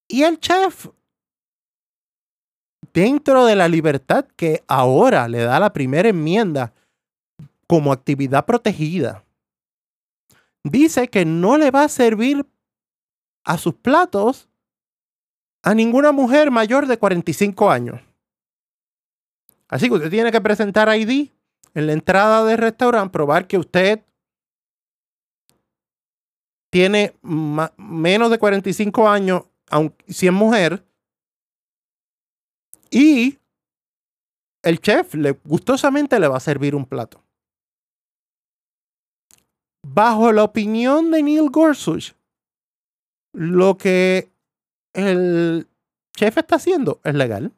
Y 0.07 0.21
el 0.21 0.39
chef, 0.39 0.89
dentro 2.93 3.45
de 3.45 3.55
la 3.55 3.67
libertad 3.67 4.25
que 4.35 4.63
ahora 4.67 5.27
le 5.27 5.39
da 5.39 5.59
la 5.59 5.73
primera 5.73 6.07
enmienda 6.07 6.71
como 7.65 7.91
actividad 7.91 8.45
protegida, 8.45 9.23
dice 10.63 11.07
que 11.07 11.25
no 11.25 11.57
le 11.57 11.71
va 11.71 11.85
a 11.85 11.89
servir 11.89 12.45
a 13.43 13.57
sus 13.57 13.73
platos 13.73 14.47
a 15.63 15.73
ninguna 15.73 16.11
mujer 16.11 16.51
mayor 16.51 16.85
de 16.85 16.99
45 16.99 17.71
años. 17.71 17.99
Así 19.67 19.87
que 19.87 19.95
usted 19.95 20.11
tiene 20.11 20.31
que 20.31 20.41
presentar 20.41 20.95
ID 20.95 21.31
en 21.75 21.87
la 21.87 21.93
entrada 21.93 22.43
del 22.45 22.57
restaurante 22.57 23.11
probar 23.11 23.47
que 23.47 23.57
usted 23.57 24.03
tiene 26.71 27.15
menos 27.21 28.31
de 28.31 28.39
45 28.39 29.07
años, 29.07 29.43
aunque, 29.69 30.03
si 30.11 30.27
es 30.27 30.33
mujer, 30.33 30.85
y 32.89 33.39
el 34.63 34.79
chef 34.79 35.13
le, 35.13 35.31
gustosamente 35.43 36.19
le 36.19 36.27
va 36.27 36.37
a 36.37 36.41
servir 36.41 36.75
un 36.75 36.85
plato. 36.85 37.23
Bajo 39.85 40.31
la 40.31 40.43
opinión 40.43 41.11
de 41.11 41.23
Neil 41.23 41.49
Gorsuch, 41.49 42.13
lo 43.33 43.77
que 43.77 44.31
el 44.93 45.67
chef 46.15 46.37
está 46.37 46.55
haciendo 46.55 46.99
es 47.03 47.13
legal. 47.13 47.53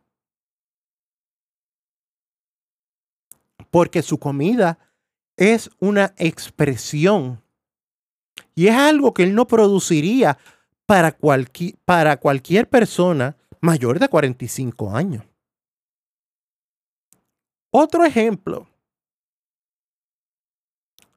Porque 3.70 4.02
su 4.02 4.18
comida 4.18 4.80
es 5.36 5.70
una 5.80 6.14
expresión 6.18 7.42
y 8.56 8.68
es 8.68 8.76
algo 8.76 9.14
que 9.14 9.24
él 9.24 9.36
no 9.36 9.48
produciría 9.48 10.38
para, 10.86 11.16
para 11.86 12.18
cualquier 12.18 12.68
persona 12.68 13.38
mayor 13.62 14.00
de 14.00 14.10
45 14.10 14.96
años. 14.96 15.24
Otro 17.72 18.04
ejemplo. 18.04 18.68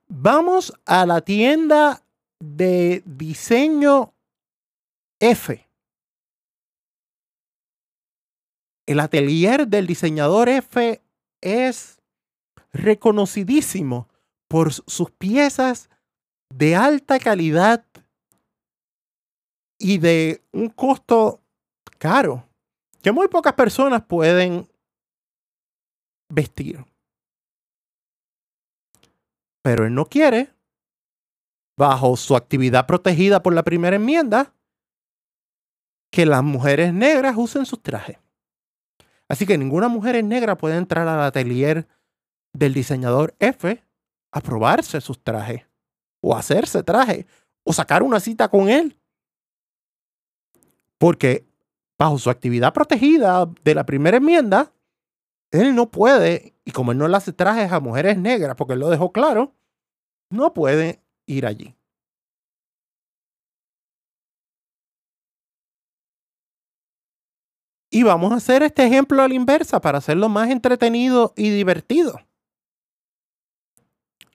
Vamos 0.09 0.75
a 0.85 1.07
la 1.07 1.21
tienda 1.21 2.03
de 2.41 3.03
diseño 3.07 4.13
F. 5.21 5.67
El 8.87 8.99
atelier 8.99 9.69
del 9.69 9.87
diseñador 9.87 10.49
F 10.49 11.01
es 11.41 12.00
reconocidísimo 12.73 14.09
por 14.49 14.73
sus 14.73 15.11
piezas 15.11 15.91
de 16.49 16.77
alta 16.77 17.19
calidad 17.19 17.85
y 19.79 19.99
de 19.99 20.43
un 20.53 20.69
costo 20.69 21.41
caro 21.99 22.47
que 23.03 23.13
muy 23.13 23.29
pocas 23.29 23.55
personas 23.55 24.03
pueden 24.03 24.69
vestir. 26.29 26.85
Pero 29.63 29.87
él 29.87 29.95
no 29.95 30.07
quiere 30.07 30.53
bajo 31.77 32.15
su 32.17 32.37
actividad 32.37 32.87
protegida 32.87 33.43
por 33.43 33.55
la 33.55 33.63
primera 33.63 33.97
enmienda, 33.97 34.53
que 36.13 36.27
las 36.27 36.43
mujeres 36.43 36.93
negras 36.93 37.37
usen 37.39 37.65
sus 37.65 37.83
trajes. 37.83 38.19
Así 39.29 39.47
que 39.47 39.57
ninguna 39.57 39.89
mujer 39.89 40.23
negra 40.25 40.59
puede 40.59 40.77
entrar 40.77 41.09
al 41.09 41.23
atelier 41.23 41.87
del 42.53 42.75
diseñador 42.75 43.35
F 43.39 43.83
a 44.33 44.41
probarse 44.41 45.01
sus 45.01 45.23
trajes, 45.23 45.67
o 46.23 46.37
hacerse 46.37 46.83
traje, 46.83 47.27
o 47.65 47.73
sacar 47.73 48.03
una 48.03 48.21
cita 48.21 48.49
con 48.49 48.69
él. 48.69 48.99
Porque 50.99 51.47
bajo 51.99 52.19
su 52.19 52.31
actividad 52.31 52.73
protegida 52.73 53.47
de 53.65 53.75
la 53.75 53.85
primera 53.85 54.19
enmienda, 54.19 54.73
él 55.51 55.75
no 55.75 55.91
puede, 55.91 56.55
y 56.65 56.71
como 56.71 56.93
él 56.93 56.99
no 56.99 57.09
le 57.09 57.17
hace 57.17 57.33
trajes 57.33 57.73
a 57.73 57.81
mujeres 57.81 58.17
negras, 58.19 58.57
porque 58.57 58.75
él 58.75 58.81
lo 58.81 58.91
dejó 58.91 59.13
claro, 59.13 59.55
no 60.31 60.55
puede 60.55 61.03
ir 61.27 61.47
allí. 61.47 61.75
Y 67.93 68.05
vamos 68.05 68.33
a 68.33 68.37
hacer 68.37 68.63
este 68.63 68.87
ejemplo 68.87 69.21
a 69.21 69.27
la 69.27 69.35
inversa 69.35 69.81
para 69.81 69.99
hacerlo 69.99 70.29
más 70.29 70.49
entretenido 70.51 71.35
y 71.37 71.51
divertido. 71.51 72.21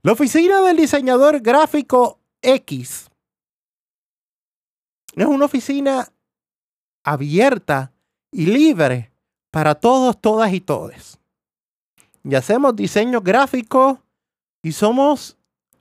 La 0.05 0.11
oficina 0.11 0.61
del 0.61 0.77
diseñador 0.77 1.39
gráfico 1.39 2.19
X 2.39 3.09
es 5.15 5.25
una 5.25 5.45
oficina 5.45 6.07
abierta 7.03 7.91
y 8.31 8.45
libre 8.45 9.11
para 9.49 9.73
todos, 9.73 10.21
todas 10.21 10.53
y 10.53 10.61
todes. 10.61 11.17
Y 12.23 12.35
hacemos 12.35 12.75
diseño 12.75 13.19
gráfico 13.21 14.03
y 14.61 14.73
somos 14.73 15.39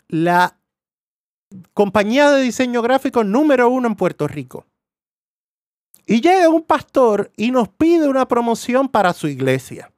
la 0.09 0.59
compañía 1.75 2.31
de 2.31 2.40
diseño 2.40 2.81
gráfico 2.81 3.25
número 3.25 3.69
uno 3.69 3.88
en 3.88 3.95
Puerto 3.95 4.26
Rico. 4.26 4.64
Y 6.07 6.23
llega 6.23 6.49
un 6.49 6.62
pastor 6.62 7.31
y 7.37 7.50
nos 7.50 7.69
pide 7.69 8.09
una 8.09 8.26
promoción 8.26 8.88
para 8.88 9.12
su 9.12 9.28
iglesia. 9.28 9.94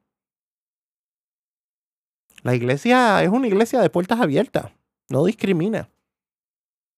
La 2.46 2.54
iglesia 2.54 3.24
es 3.24 3.28
una 3.28 3.48
iglesia 3.48 3.80
de 3.80 3.90
puertas 3.90 4.20
abiertas, 4.20 4.70
no 5.08 5.24
discrimina. 5.24 5.90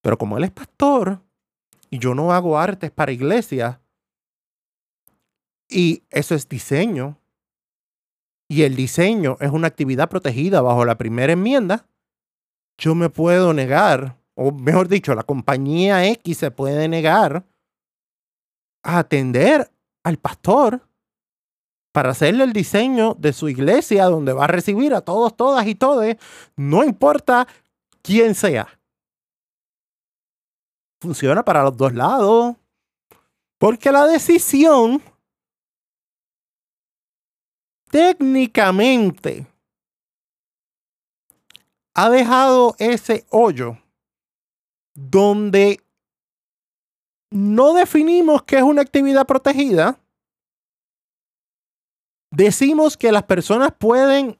Pero 0.02 0.18
como 0.18 0.36
él 0.36 0.44
es 0.44 0.50
pastor 0.50 1.22
y 1.88 1.98
yo 1.98 2.14
no 2.14 2.34
hago 2.34 2.58
artes 2.58 2.90
para 2.90 3.12
iglesias, 3.12 3.78
y 5.66 6.02
eso 6.10 6.34
es 6.34 6.50
diseño, 6.50 7.18
y 8.46 8.64
el 8.64 8.76
diseño 8.76 9.38
es 9.40 9.50
una 9.50 9.68
actividad 9.68 10.10
protegida 10.10 10.60
bajo 10.60 10.84
la 10.84 10.98
primera 10.98 11.32
enmienda, 11.32 11.86
yo 12.76 12.94
me 12.94 13.08
puedo 13.08 13.54
negar, 13.54 14.18
o 14.34 14.52
mejor 14.52 14.86
dicho, 14.86 15.14
la 15.14 15.22
compañía 15.22 16.06
X 16.08 16.36
se 16.36 16.50
puede 16.50 16.88
negar 16.88 17.46
a 18.82 18.98
atender 18.98 19.70
al 20.02 20.18
pastor 20.18 20.86
para 21.98 22.10
hacerle 22.10 22.44
el 22.44 22.52
diseño 22.52 23.16
de 23.18 23.32
su 23.32 23.48
iglesia 23.48 24.04
donde 24.04 24.32
va 24.32 24.44
a 24.44 24.46
recibir 24.46 24.94
a 24.94 25.00
todos, 25.00 25.36
todas 25.36 25.66
y 25.66 25.74
todes, 25.74 26.16
no 26.54 26.84
importa 26.84 27.48
quién 28.02 28.36
sea. 28.36 28.68
Funciona 31.00 31.44
para 31.44 31.64
los 31.64 31.76
dos 31.76 31.92
lados. 31.92 32.54
Porque 33.58 33.90
la 33.90 34.06
decisión 34.06 35.02
técnicamente 37.90 39.48
ha 41.94 42.10
dejado 42.10 42.76
ese 42.78 43.26
hoyo 43.28 43.76
donde 44.94 45.80
no 47.32 47.74
definimos 47.74 48.44
qué 48.44 48.58
es 48.58 48.62
una 48.62 48.82
actividad 48.82 49.26
protegida. 49.26 49.98
Decimos 52.30 52.96
que 52.96 53.12
las 53.12 53.24
personas 53.24 53.72
pueden, 53.78 54.38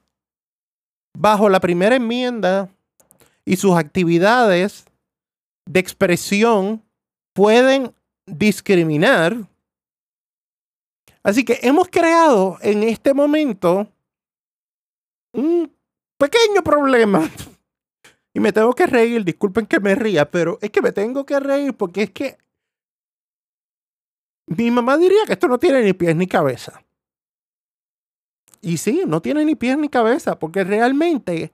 bajo 1.17 1.49
la 1.49 1.59
primera 1.59 1.95
enmienda 1.95 2.69
y 3.45 3.55
sus 3.55 3.75
actividades 3.75 4.85
de 5.65 5.79
expresión, 5.79 6.83
pueden 7.33 7.93
discriminar 8.25 9.49
Así 11.23 11.43
que 11.43 11.59
hemos 11.61 11.89
creado 11.89 12.57
en 12.61 12.83
este 12.83 13.13
momento 13.13 13.87
un 15.33 15.71
pequeño 16.17 16.63
problema. 16.63 17.29
Y 18.31 18.39
me 18.39 18.53
tengo 18.53 18.73
que 18.73 18.85
reír, 18.85 19.25
disculpen 19.25 19.65
que 19.65 19.79
me 19.79 19.95
ría, 19.95 20.29
pero 20.29 20.59
es 20.61 20.69
que 20.69 20.83
me 20.83 20.91
tengo 20.91 21.25
que 21.25 21.39
reír 21.39 21.73
porque 21.73 22.03
es 22.03 22.11
que 22.11 22.37
mi 24.45 24.69
mamá 24.69 24.97
diría 24.99 25.25
que 25.25 25.33
esto 25.33 25.47
no 25.47 25.57
tiene 25.57 25.81
ni 25.81 25.93
pies 25.93 26.15
ni 26.15 26.27
cabeza. 26.27 26.79
Y 28.61 28.77
sí, 28.77 29.03
no 29.07 29.21
tiene 29.21 29.45
ni 29.45 29.55
pies 29.55 29.77
ni 29.77 29.89
cabeza, 29.89 30.37
porque 30.37 30.63
realmente, 30.63 31.53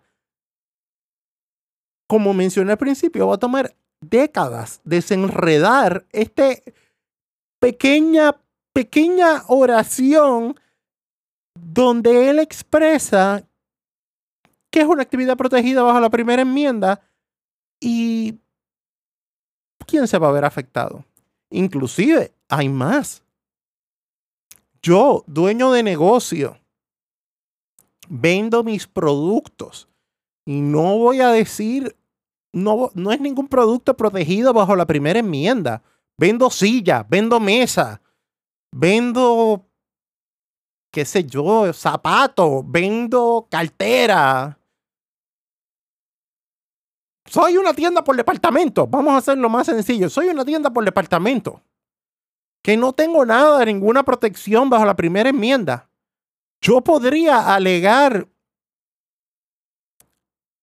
como 2.08 2.34
mencioné 2.34 2.72
al 2.72 2.78
principio, 2.78 3.28
va 3.28 3.36
a 3.36 3.40
tomar 3.40 3.76
décadas 4.02 4.82
desenredar 4.84 6.06
este 6.12 6.64
pequeña 7.60 8.36
pequeña 8.74 9.44
oración 9.48 10.60
donde 11.58 12.30
él 12.30 12.40
expresa 12.40 13.48
que 14.70 14.82
es 14.82 14.86
una 14.86 15.04
actividad 15.04 15.38
protegida 15.38 15.82
bajo 15.82 16.02
la 16.02 16.10
primera 16.10 16.42
enmienda 16.42 17.02
y 17.80 18.38
quién 19.88 20.06
se 20.08 20.18
va 20.18 20.28
a 20.28 20.34
ver 20.34 20.44
afectado. 20.44 21.06
Inclusive 21.50 22.34
hay 22.50 22.68
más. 22.68 23.24
Yo, 24.82 25.24
dueño 25.26 25.72
de 25.72 25.82
negocio, 25.82 26.60
vendo 28.10 28.64
mis 28.64 28.88
productos 28.88 29.88
y 30.46 30.62
no 30.62 30.98
voy 30.98 31.22
a 31.22 31.30
decir, 31.30 31.96
no, 32.54 32.92
no 32.94 33.12
es 33.12 33.20
ningún 33.20 33.48
producto 33.48 33.98
protegido 33.98 34.54
bajo 34.54 34.76
la 34.76 34.86
primera 34.86 35.20
enmienda. 35.20 35.82
Vendo 36.18 36.50
silla, 36.50 37.06
vendo 37.10 37.40
mesa, 37.40 38.02
vendo, 38.72 39.66
qué 40.92 41.04
sé 41.04 41.26
yo, 41.26 41.74
zapatos, 41.74 42.64
vendo 42.66 43.48
cartera. 43.50 44.58
Soy 47.26 47.58
una 47.58 47.74
tienda 47.74 48.04
por 48.04 48.16
departamento. 48.16 48.88
Vamos 48.88 49.14
a 49.14 49.18
hacerlo 49.18 49.50
más 49.50 49.66
sencillo. 49.66 50.10
Soy 50.10 50.28
una 50.28 50.46
tienda 50.46 50.70
por 50.70 50.86
departamento. 50.86 51.62
Que 52.64 52.78
no 52.78 52.94
tengo 52.94 53.26
nada 53.26 53.66
ninguna 53.66 54.04
protección 54.04 54.70
bajo 54.70 54.86
la 54.86 54.96
primera 54.96 55.30
enmienda. 55.30 55.90
Yo 56.62 56.82
podría 56.82 57.54
alegar 57.54 58.28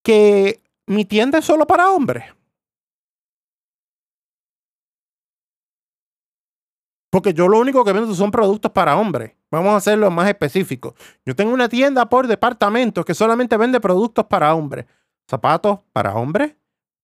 que 0.03 0.63
mi 0.87 1.05
tienda 1.05 1.39
es 1.39 1.45
solo 1.45 1.67
para 1.67 1.91
hombres. 1.91 2.25
Porque 7.11 7.35
yo 7.35 7.47
lo 7.47 7.59
único 7.59 7.85
que 7.85 7.93
vendo 7.93 8.15
son 8.15 8.31
productos 8.31 8.73
para 8.73 8.97
hombres. 8.97 9.33
Vamos 9.51 9.75
a 9.75 9.77
hacerlo 9.77 10.11
más 10.11 10.29
específico. 10.29 10.95
Yo 11.27 11.37
tengo 11.37 11.53
una 11.53 11.69
tienda 11.69 12.09
por 12.09 12.27
departamento 12.27 13.05
que 13.05 13.15
solamente 13.15 13.59
vende 13.59 13.81
productos 13.81 14.25
para 14.25 14.55
hombres. 14.55 14.87
Zapatos 15.29 15.81
para 15.93 16.15
hombres, 16.15 16.57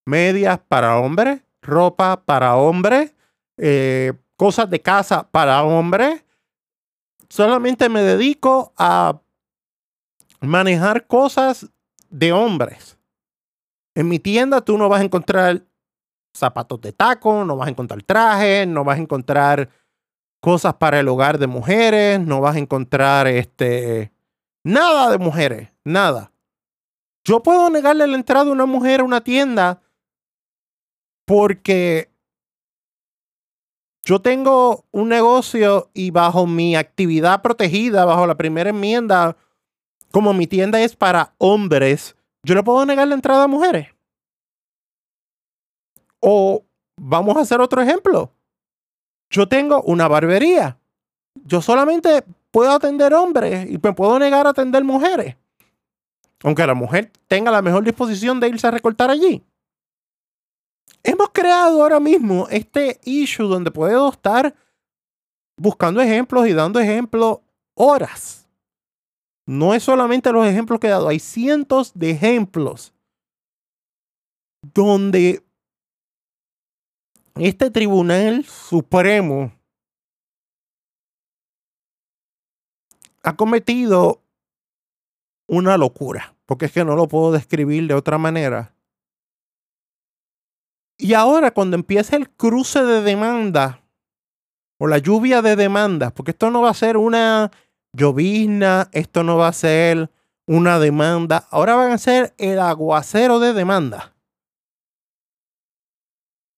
medias 0.06 0.58
para 0.66 0.98
hombres, 0.98 1.42
ropa 1.60 2.24
para 2.24 2.56
hombres, 2.56 3.14
eh, 3.58 4.14
cosas 4.36 4.70
de 4.70 4.80
casa 4.80 5.28
para 5.30 5.62
hombres. 5.62 6.24
Solamente 7.28 7.88
me 7.88 8.02
dedico 8.02 8.72
a 8.76 9.20
manejar 10.40 11.06
cosas 11.06 11.70
de 12.10 12.32
hombres. 12.32 12.98
En 13.94 14.08
mi 14.08 14.18
tienda 14.18 14.60
tú 14.60 14.78
no 14.78 14.88
vas 14.88 15.00
a 15.00 15.04
encontrar 15.04 15.64
zapatos 16.32 16.80
de 16.80 16.92
taco, 16.92 17.44
no 17.44 17.56
vas 17.56 17.68
a 17.68 17.70
encontrar 17.70 18.02
trajes, 18.02 18.66
no 18.66 18.84
vas 18.84 18.98
a 18.98 19.02
encontrar 19.02 19.70
cosas 20.40 20.74
para 20.74 21.00
el 21.00 21.08
hogar 21.08 21.38
de 21.38 21.48
mujeres, 21.48 22.20
no 22.20 22.40
vas 22.40 22.56
a 22.56 22.60
encontrar 22.60 23.26
este 23.26 24.12
nada 24.64 25.10
de 25.10 25.18
mujeres, 25.18 25.70
nada. 25.84 26.32
Yo 27.24 27.42
puedo 27.42 27.68
negarle 27.70 28.06
la 28.06 28.16
entrada 28.16 28.48
a 28.48 28.52
una 28.52 28.66
mujer 28.66 29.00
a 29.00 29.04
una 29.04 29.20
tienda 29.20 29.82
porque 31.26 32.07
yo 34.08 34.22
tengo 34.22 34.86
un 34.90 35.10
negocio 35.10 35.90
y 35.92 36.10
bajo 36.10 36.46
mi 36.46 36.76
actividad 36.76 37.42
protegida, 37.42 38.06
bajo 38.06 38.26
la 38.26 38.38
primera 38.38 38.70
enmienda, 38.70 39.36
como 40.10 40.32
mi 40.32 40.46
tienda 40.46 40.80
es 40.80 40.96
para 40.96 41.34
hombres, 41.36 42.16
yo 42.42 42.54
no 42.54 42.64
puedo 42.64 42.86
negar 42.86 43.06
la 43.06 43.14
entrada 43.14 43.44
a 43.44 43.48
mujeres. 43.48 43.88
O 46.20 46.64
vamos 46.96 47.36
a 47.36 47.40
hacer 47.40 47.60
otro 47.60 47.82
ejemplo 47.82 48.32
yo 49.30 49.48
tengo 49.48 49.82
una 49.82 50.08
barbería. 50.08 50.78
Yo 51.44 51.60
solamente 51.62 52.24
puedo 52.50 52.72
atender 52.72 53.14
hombres 53.14 53.70
y 53.70 53.78
me 53.82 53.92
puedo 53.92 54.18
negar 54.18 54.46
a 54.46 54.50
atender 54.50 54.84
mujeres. 54.84 55.36
Aunque 56.42 56.66
la 56.66 56.74
mujer 56.74 57.12
tenga 57.26 57.50
la 57.50 57.62
mejor 57.62 57.84
disposición 57.84 58.40
de 58.40 58.48
irse 58.48 58.66
a 58.66 58.70
recortar 58.70 59.10
allí. 59.10 59.44
Hemos 61.02 61.30
creado 61.30 61.82
ahora 61.82 62.00
mismo 62.00 62.46
este 62.50 63.00
issue 63.04 63.48
donde 63.48 63.70
puedo 63.70 64.10
estar 64.10 64.54
buscando 65.56 66.00
ejemplos 66.00 66.46
y 66.46 66.52
dando 66.52 66.80
ejemplos 66.80 67.38
horas. 67.74 68.48
No 69.46 69.74
es 69.74 69.82
solamente 69.82 70.30
los 70.30 70.46
ejemplos 70.46 70.78
que 70.78 70.88
he 70.88 70.90
dado, 70.90 71.08
hay 71.08 71.18
cientos 71.18 71.92
de 71.94 72.10
ejemplos 72.10 72.92
donde 74.74 75.42
este 77.36 77.70
Tribunal 77.70 78.44
Supremo 78.44 79.52
ha 83.22 83.36
cometido 83.36 84.22
una 85.46 85.78
locura, 85.78 86.34
porque 86.46 86.66
es 86.66 86.72
que 86.72 86.84
no 86.84 86.94
lo 86.94 87.08
puedo 87.08 87.32
describir 87.32 87.86
de 87.86 87.94
otra 87.94 88.18
manera. 88.18 88.74
Y 90.98 91.14
ahora 91.14 91.52
cuando 91.52 91.76
empieza 91.76 92.16
el 92.16 92.28
cruce 92.28 92.82
de 92.82 93.02
demanda 93.02 93.80
o 94.78 94.88
la 94.88 94.98
lluvia 94.98 95.42
de 95.42 95.54
demandas, 95.54 96.12
porque 96.12 96.32
esto 96.32 96.50
no 96.50 96.60
va 96.60 96.70
a 96.70 96.74
ser 96.74 96.96
una 96.96 97.52
llovizna, 97.92 98.88
esto 98.92 99.22
no 99.22 99.36
va 99.36 99.48
a 99.48 99.52
ser 99.52 100.10
una 100.46 100.80
demanda, 100.80 101.46
ahora 101.50 101.76
van 101.76 101.92
a 101.92 101.98
ser 101.98 102.34
el 102.36 102.58
aguacero 102.58 103.38
de 103.38 103.52
demanda. 103.52 104.14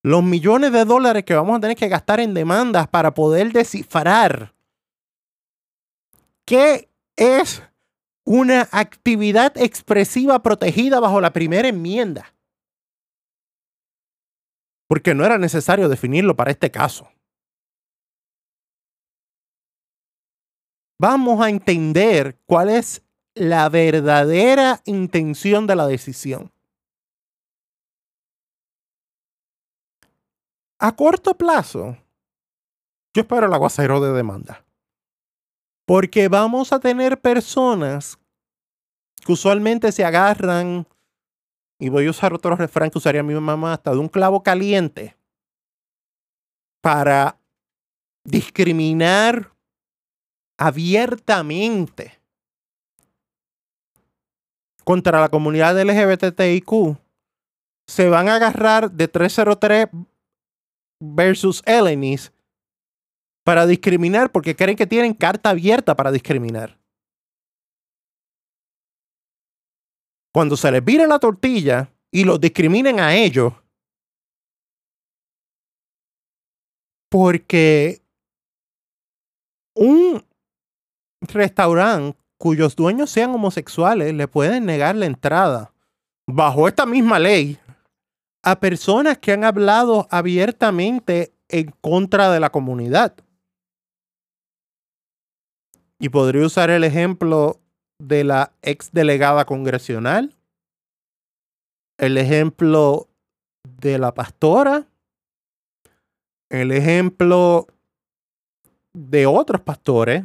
Los 0.03 0.23
millones 0.23 0.73
de 0.73 0.87
dólares 0.87 1.25
que 1.25 1.35
vamos 1.35 1.59
a 1.59 1.61
tener 1.61 1.77
que 1.77 1.89
gastar 1.89 2.21
en 2.21 2.33
demandas 2.33 2.89
para 2.89 3.13
poder 3.13 3.53
descifrar 3.53 4.55
qué 6.47 6.89
es 7.17 7.63
una 8.25 8.69
actividad 8.73 9.53
expresiva 9.59 10.43
protegida 10.43 11.01
bajo 11.01 11.21
la 11.21 11.35
primera 11.35 11.69
enmienda. 11.69 12.33
Porque 14.91 15.15
no 15.15 15.25
era 15.25 15.39
necesario 15.39 15.89
definirlo 15.89 16.35
para 16.35 16.51
este 16.51 16.73
caso. 16.73 17.09
Vamos 20.99 21.41
a 21.41 21.49
entender 21.49 22.41
cuál 22.45 22.71
es 22.71 23.01
la 23.37 23.69
verdadera 23.69 24.83
intención 24.87 25.69
de 25.69 25.77
la 25.77 25.87
decisión. 25.87 26.51
A 30.81 30.97
corto 30.97 31.37
plazo, 31.37 31.97
yo 33.15 33.23
espero 33.23 33.47
el 33.47 33.55
aguacero 33.55 34.01
de 34.01 34.13
demanda. 34.13 34.65
Porque 35.87 36.27
vamos 36.27 36.73
a 36.73 36.81
tener 36.81 37.21
personas 37.21 38.19
que 39.25 39.31
usualmente 39.31 39.93
se 39.93 40.05
agarran, 40.05 40.89
y 41.81 41.89
voy 41.89 42.07
a 42.07 42.11
usar 42.11 42.35
otro 42.35 42.55
refrán 42.55 42.91
que 42.91 42.99
usaría 42.99 43.23
mi 43.23 43.35
mamá, 43.35 43.73
hasta 43.73 43.91
de 43.91 43.99
un 43.99 44.09
clavo 44.09 44.43
caliente, 44.43 45.17
para 46.83 47.39
discriminar 48.23 49.51
abiertamente 50.59 52.21
contra 54.85 55.21
la 55.21 55.31
comunidad 55.31 55.81
LGBTIQ, 55.81 56.99
se 57.87 58.09
van 58.09 58.29
a 58.29 58.37
agarrar 58.37 58.91
de 58.91 59.09
303 59.09 59.89
versus 61.01 61.63
Elenis 61.65 62.31
para 63.43 63.67
discriminar 63.67 64.31
porque 64.31 64.55
creen 64.55 64.77
que 64.77 64.87
tienen 64.87 65.15
carta 65.15 65.51
abierta 65.51 65.97
para 65.97 66.13
discriminar. 66.13 66.80
Cuando 70.33 70.57
se 70.57 70.71
les 70.71 70.85
vire 70.85 71.07
la 71.07 71.19
tortilla 71.19 71.93
y 72.11 72.25
los 72.25 72.41
discriminen 72.41 73.01
a 73.01 73.15
ellos, 73.15 73.53
porque 77.09 78.03
un 79.75 80.25
restaurante 81.21 82.19
cuyos 82.39 82.75
dueños 82.75 83.11
sean 83.11 83.31
homosexuales 83.33 84.15
le 84.15 84.27
pueden 84.27 84.65
negar 84.65 84.97
la 84.97 85.07
entrada 85.07 85.75
bajo 86.27 86.69
esta 86.69 86.87
misma 86.87 87.19
ley 87.19 87.59
a 88.43 88.59
personas 88.59 89.19
que 89.19 89.33
han 89.33 89.45
hablado 89.45 90.09
abiertamente 90.11 91.35
en 91.49 91.71
contra 91.83 92.31
de 92.31 92.41
la 92.41 92.51
comunidad. 92.51 93.15
Y 95.99 96.09
podría 96.09 96.47
usar 96.47 96.71
el 96.71 96.85
ejemplo 96.85 97.60
de 98.01 98.25
la 98.25 98.53
ex 98.63 98.91
delegada 98.93 99.45
congresional, 99.45 100.35
el 101.99 102.17
ejemplo 102.17 103.09
de 103.63 103.99
la 103.99 104.15
pastora, 104.15 104.89
el 106.49 106.73
ejemplo 106.73 107.67
de 108.95 109.27
otros 109.27 109.61
pastores, 109.61 110.25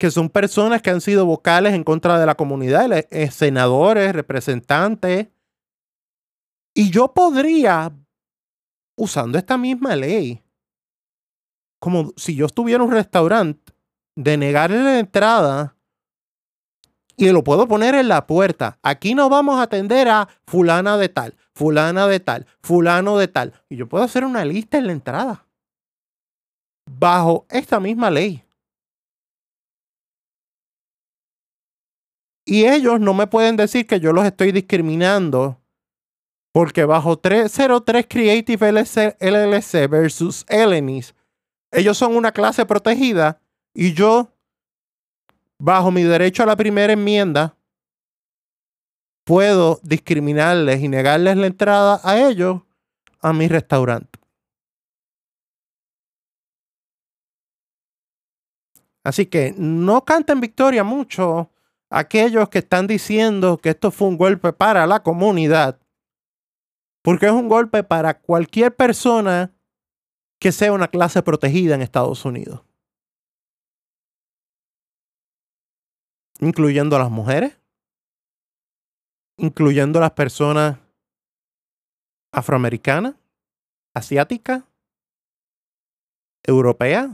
que 0.00 0.10
son 0.10 0.28
personas 0.28 0.82
que 0.82 0.90
han 0.90 1.00
sido 1.00 1.26
vocales 1.26 1.74
en 1.74 1.84
contra 1.84 2.18
de 2.18 2.26
la 2.26 2.34
comunidad, 2.34 2.90
eh, 2.92 3.30
senadores, 3.30 4.12
representantes. 4.12 5.28
Y 6.74 6.90
yo 6.90 7.12
podría, 7.12 7.92
usando 8.98 9.38
esta 9.38 9.56
misma 9.56 9.94
ley, 9.94 10.42
como 11.78 12.12
si 12.16 12.34
yo 12.34 12.46
estuviera 12.46 12.82
en 12.82 12.88
un 12.88 12.94
restaurante, 12.94 13.73
de 14.16 14.36
negarle 14.36 14.82
la 14.82 14.98
entrada 14.98 15.76
y 17.16 17.30
lo 17.30 17.44
puedo 17.44 17.68
poner 17.68 17.94
en 17.94 18.08
la 18.08 18.26
puerta. 18.26 18.78
Aquí 18.82 19.14
no 19.14 19.28
vamos 19.28 19.58
a 19.58 19.62
atender 19.62 20.08
a 20.08 20.28
fulana 20.46 20.96
de 20.96 21.08
tal, 21.08 21.36
fulana 21.54 22.06
de 22.06 22.20
tal, 22.20 22.46
fulano 22.62 23.18
de 23.18 23.28
tal. 23.28 23.52
Y 23.68 23.76
yo 23.76 23.88
puedo 23.88 24.04
hacer 24.04 24.24
una 24.24 24.44
lista 24.44 24.78
en 24.78 24.86
la 24.86 24.92
entrada. 24.92 25.46
Bajo 26.90 27.46
esta 27.48 27.80
misma 27.80 28.10
ley. 28.10 28.44
Y 32.46 32.66
ellos 32.66 33.00
no 33.00 33.14
me 33.14 33.26
pueden 33.26 33.56
decir 33.56 33.86
que 33.86 34.00
yo 34.00 34.12
los 34.12 34.26
estoy 34.26 34.52
discriminando 34.52 35.60
porque 36.52 36.84
bajo 36.84 37.18
303 37.18 38.06
Creative 38.08 38.70
LLC 39.18 39.88
versus 39.88 40.44
Elenis, 40.48 41.14
ellos 41.72 41.98
son 41.98 42.14
una 42.14 42.30
clase 42.30 42.64
protegida 42.64 43.40
y 43.74 43.92
yo, 43.92 44.32
bajo 45.58 45.90
mi 45.90 46.04
derecho 46.04 46.44
a 46.44 46.46
la 46.46 46.56
primera 46.56 46.92
enmienda, 46.92 47.56
puedo 49.24 49.80
discriminarles 49.82 50.80
y 50.80 50.88
negarles 50.88 51.36
la 51.36 51.46
entrada 51.46 52.00
a 52.04 52.28
ellos 52.28 52.62
a 53.20 53.32
mi 53.32 53.48
restaurante. 53.48 54.18
Así 59.02 59.26
que 59.26 59.54
no 59.58 60.04
canten 60.04 60.40
victoria 60.40 60.82
mucho 60.82 61.50
aquellos 61.90 62.48
que 62.48 62.58
están 62.58 62.86
diciendo 62.86 63.58
que 63.58 63.70
esto 63.70 63.90
fue 63.90 64.08
un 64.08 64.16
golpe 64.16 64.52
para 64.52 64.86
la 64.86 65.02
comunidad, 65.02 65.78
porque 67.02 67.26
es 67.26 67.32
un 67.32 67.48
golpe 67.48 67.82
para 67.82 68.18
cualquier 68.18 68.74
persona 68.74 69.52
que 70.38 70.52
sea 70.52 70.72
una 70.72 70.88
clase 70.88 71.22
protegida 71.22 71.74
en 71.74 71.82
Estados 71.82 72.24
Unidos. 72.24 72.62
Incluyendo 76.40 76.96
a 76.96 76.98
las 76.98 77.10
mujeres, 77.10 77.58
incluyendo 79.36 79.98
a 79.98 80.02
las 80.02 80.12
personas 80.12 80.78
afroamericanas, 82.32 83.14
asiáticas, 83.94 84.64
europeas, 86.42 87.10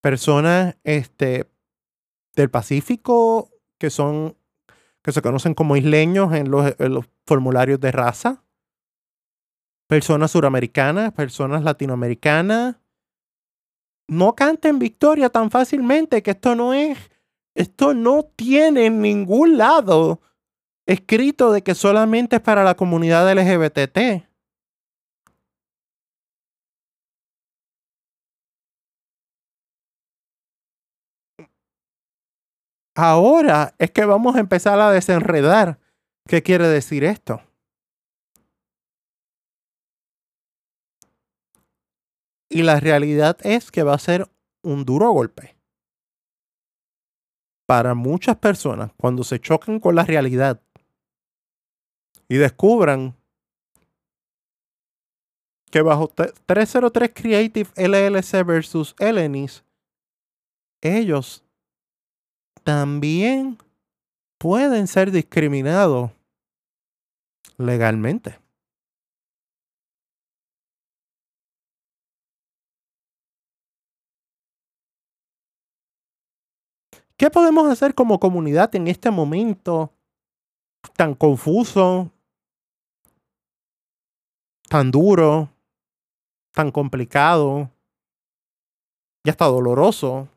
personas 0.00 0.76
este, 0.84 1.50
del 2.34 2.50
Pacífico 2.50 3.50
que 3.78 3.90
son 3.90 4.36
que 5.02 5.12
se 5.12 5.22
conocen 5.22 5.54
como 5.54 5.76
isleños 5.76 6.34
en 6.34 6.50
los, 6.50 6.74
en 6.78 6.92
los 6.92 7.06
formularios 7.26 7.80
de 7.80 7.92
raza, 7.92 8.42
personas 9.86 10.32
suramericanas, 10.32 11.12
personas 11.14 11.62
latinoamericanas, 11.62 12.76
no 14.08 14.34
canten 14.34 14.78
victoria 14.78 15.28
tan 15.30 15.50
fácilmente, 15.50 16.22
que 16.22 16.32
esto 16.32 16.54
no 16.54 16.74
es, 16.74 16.98
esto 17.54 17.94
no 17.94 18.24
tiene 18.24 18.86
en 18.86 19.00
ningún 19.02 19.58
lado 19.58 20.20
escrito 20.86 21.52
de 21.52 21.62
que 21.62 21.74
solamente 21.74 22.36
es 22.36 22.42
para 22.42 22.64
la 22.64 22.74
comunidad 22.74 23.30
LGBT. 23.30 24.26
Ahora 32.96 33.74
es 33.78 33.92
que 33.92 34.04
vamos 34.04 34.34
a 34.34 34.40
empezar 34.40 34.80
a 34.80 34.90
desenredar 34.90 35.78
qué 36.26 36.42
quiere 36.42 36.66
decir 36.66 37.04
esto. 37.04 37.47
Y 42.48 42.62
la 42.62 42.80
realidad 42.80 43.38
es 43.42 43.70
que 43.70 43.82
va 43.82 43.94
a 43.94 43.98
ser 43.98 44.28
un 44.62 44.84
duro 44.84 45.10
golpe. 45.10 45.56
Para 47.66 47.94
muchas 47.94 48.36
personas, 48.36 48.92
cuando 48.96 49.24
se 49.24 49.40
chocan 49.40 49.78
con 49.78 49.94
la 49.94 50.04
realidad 50.04 50.60
y 52.28 52.36
descubran 52.36 53.14
que 55.70 55.82
bajo 55.82 56.08
303 56.08 57.12
Creative 57.14 57.70
LLC 57.76 58.44
versus 58.46 58.94
Elenis, 58.98 59.64
ellos 60.80 61.44
también 62.64 63.58
pueden 64.38 64.86
ser 64.86 65.10
discriminados 65.10 66.10
legalmente. 67.58 68.38
¿Qué 77.18 77.30
podemos 77.30 77.68
hacer 77.68 77.96
como 77.96 78.20
comunidad 78.20 78.72
en 78.76 78.86
este 78.86 79.10
momento 79.10 79.92
tan 80.96 81.16
confuso, 81.16 82.12
tan 84.68 84.92
duro, 84.92 85.50
tan 86.52 86.70
complicado 86.70 87.72
y 89.24 89.30
hasta 89.30 89.46
doloroso? 89.46 90.28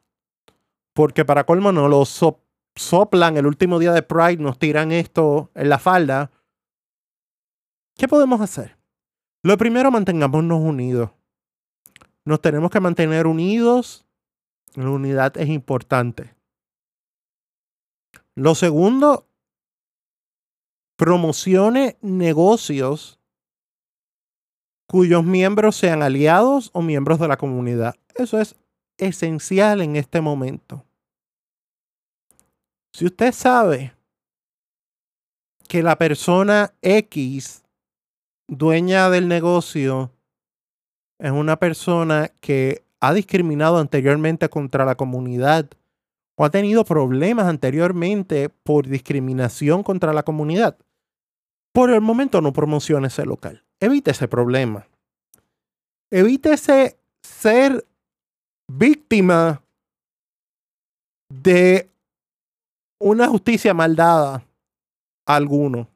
Porque 0.94 1.24
para 1.24 1.44
colmo 1.44 1.72
no 1.72 1.88
lo 1.88 2.04
soplan 2.04 3.38
el 3.38 3.46
último 3.46 3.78
día 3.78 3.94
de 3.94 4.02
Pride, 4.02 4.38
nos 4.38 4.58
tiran 4.58 4.92
esto 4.92 5.52
en 5.54 5.70
la 5.70 5.78
falda. 5.78 6.32
¿Qué 7.96 8.08
podemos 8.08 8.42
hacer? 8.42 8.76
Lo 9.44 9.56
primero, 9.56 9.92
mantengámonos 9.92 10.60
unidos. 10.60 11.12
Nos 12.26 12.42
tenemos 12.42 12.72
que 12.72 12.80
mantener 12.80 13.28
unidos. 13.28 14.08
La 14.74 14.90
unidad 14.90 15.38
es 15.38 15.50
importante. 15.50 16.41
Lo 18.36 18.56
segundo, 18.56 19.28
promocione 20.96 21.98
negocios 22.02 23.20
cuyos 24.88 25.24
miembros 25.24 25.76
sean 25.76 26.04
aliados 26.04 26.70
o 26.74 26.82
miembros 26.82 27.20
de 27.20 27.28
la 27.28 27.38
comunidad. 27.38 27.96
Eso 28.14 28.40
es 28.40 28.56
esencial 28.98 29.82
en 29.82 29.96
este 29.96 30.22
momento. 30.22 30.86
Si 32.94 33.06
usted 33.06 33.32
sabe 33.32 33.94
que 35.68 35.82
la 35.82 35.98
persona 35.98 36.74
X, 36.82 37.64
dueña 38.48 39.10
del 39.10 39.28
negocio, 39.28 40.12
es 41.20 41.32
una 41.32 41.58
persona 41.58 42.30
que 42.42 42.84
ha 43.00 43.14
discriminado 43.14 43.78
anteriormente 43.78 44.50
contra 44.50 44.86
la 44.86 44.96
comunidad 44.96 45.70
o 46.36 46.46
ha 46.46 46.50
tenido 46.50 46.84
problemas 46.86 47.46
anteriormente 47.48 48.50
por 48.50 48.88
discriminación 48.88 49.84
contra 49.84 50.14
la 50.14 50.24
comunidad, 50.24 50.78
por 51.74 51.90
el 51.90 52.02
momento 52.02 52.42
no 52.42 52.54
promocione 52.54 53.08
ese 53.08 53.26
local. 53.26 53.64
Evite 53.80 54.12
ese 54.12 54.28
problema. 54.28 54.88
Evítese 56.10 56.98
ser 57.22 57.86
víctima 58.68 59.62
de 61.30 61.90
una 63.00 63.28
justicia 63.28 63.74
maldada 63.74 64.44
a 65.26 65.36
alguno. 65.36 65.88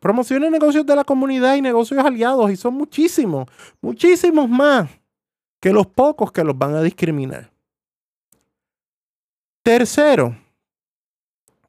Promocione 0.00 0.50
negocios 0.50 0.84
de 0.84 0.94
la 0.94 1.04
comunidad 1.04 1.56
y 1.56 1.62
negocios 1.62 2.04
aliados 2.04 2.50
y 2.50 2.56
son 2.56 2.74
muchísimos, 2.74 3.48
muchísimos 3.80 4.48
más 4.48 4.90
que 5.60 5.72
los 5.72 5.86
pocos 5.86 6.30
que 6.32 6.44
los 6.44 6.56
van 6.56 6.74
a 6.74 6.82
discriminar. 6.82 7.50
Tercero, 9.66 10.38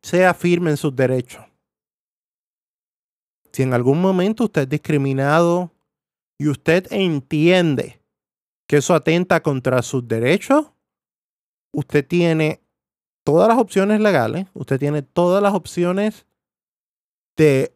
sea 0.03 0.36
firme 0.36 0.69
en 0.69 0.77
sus 0.77 0.95
derechos. 0.95 1.43
Si 3.51 3.63
en 3.63 3.73
algún 3.73 3.99
momento 3.99 4.43
usted 4.43 4.62
es 4.62 4.69
discriminado 4.69 5.71
y 6.38 6.47
usted 6.47 6.86
entiende 6.91 7.99
que 8.67 8.77
eso 8.77 8.93
atenta 8.93 9.41
contra 9.41 9.81
sus 9.81 10.07
derechos, 10.07 10.67
usted 11.73 12.05
tiene 12.05 12.62
todas 13.23 13.47
las 13.47 13.57
opciones 13.57 13.99
legales, 13.99 14.45
usted 14.53 14.77
tiene 14.77 15.01
todas 15.01 15.41
las 15.41 15.55
opciones 15.55 16.27
de 17.36 17.73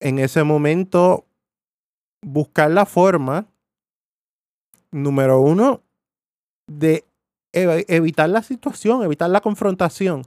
en 0.00 0.18
ese 0.18 0.42
momento 0.42 1.24
buscar 2.20 2.72
la 2.72 2.84
forma, 2.84 3.46
número 4.90 5.40
uno, 5.40 5.84
de 6.66 7.04
evitar 7.52 8.28
la 8.30 8.42
situación, 8.42 9.02
evitar 9.02 9.30
la 9.30 9.40
confrontación. 9.40 10.22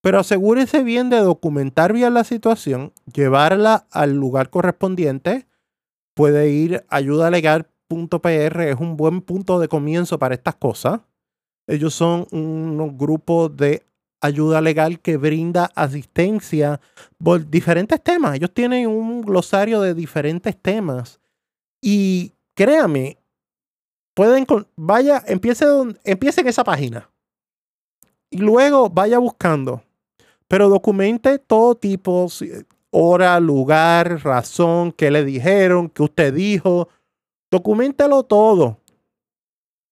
Pero 0.00 0.20
asegúrese 0.20 0.82
bien 0.82 1.10
de 1.10 1.18
documentar 1.18 1.92
bien 1.92 2.14
la 2.14 2.24
situación, 2.24 2.92
llevarla 3.12 3.86
al 3.90 4.14
lugar 4.14 4.50
correspondiente. 4.50 5.46
Puede 6.14 6.50
ir 6.50 6.84
ayudalegal.pr, 6.88 8.60
es 8.60 8.76
un 8.78 8.96
buen 8.96 9.20
punto 9.22 9.58
de 9.58 9.68
comienzo 9.68 10.18
para 10.18 10.34
estas 10.34 10.54
cosas. 10.54 11.00
Ellos 11.66 11.94
son 11.94 12.26
un 12.30 12.96
grupo 12.96 13.48
de 13.48 13.82
ayuda 14.20 14.60
legal 14.60 15.00
que 15.00 15.16
brinda 15.16 15.70
asistencia 15.74 16.80
por 17.18 17.48
diferentes 17.48 18.02
temas. 18.02 18.36
Ellos 18.36 18.52
tienen 18.52 18.86
un 18.88 19.22
glosario 19.22 19.80
de 19.80 19.94
diferentes 19.94 20.56
temas. 20.56 21.20
Y 21.80 22.32
créame, 22.54 23.17
pueden, 24.18 24.44
vaya, 24.74 25.22
empiece, 25.28 25.64
en 25.70 26.48
esa 26.48 26.64
página. 26.64 27.08
Y 28.30 28.38
luego 28.38 28.90
vaya 28.90 29.16
buscando. 29.18 29.84
Pero 30.48 30.68
documente 30.68 31.38
todo 31.38 31.76
tipo, 31.76 32.26
hora, 32.90 33.38
lugar, 33.38 34.24
razón, 34.24 34.90
qué 34.90 35.12
le 35.12 35.24
dijeron, 35.24 35.88
qué 35.88 36.02
usted 36.02 36.34
dijo. 36.34 36.88
Documentelo 37.48 38.24
todo. 38.24 38.80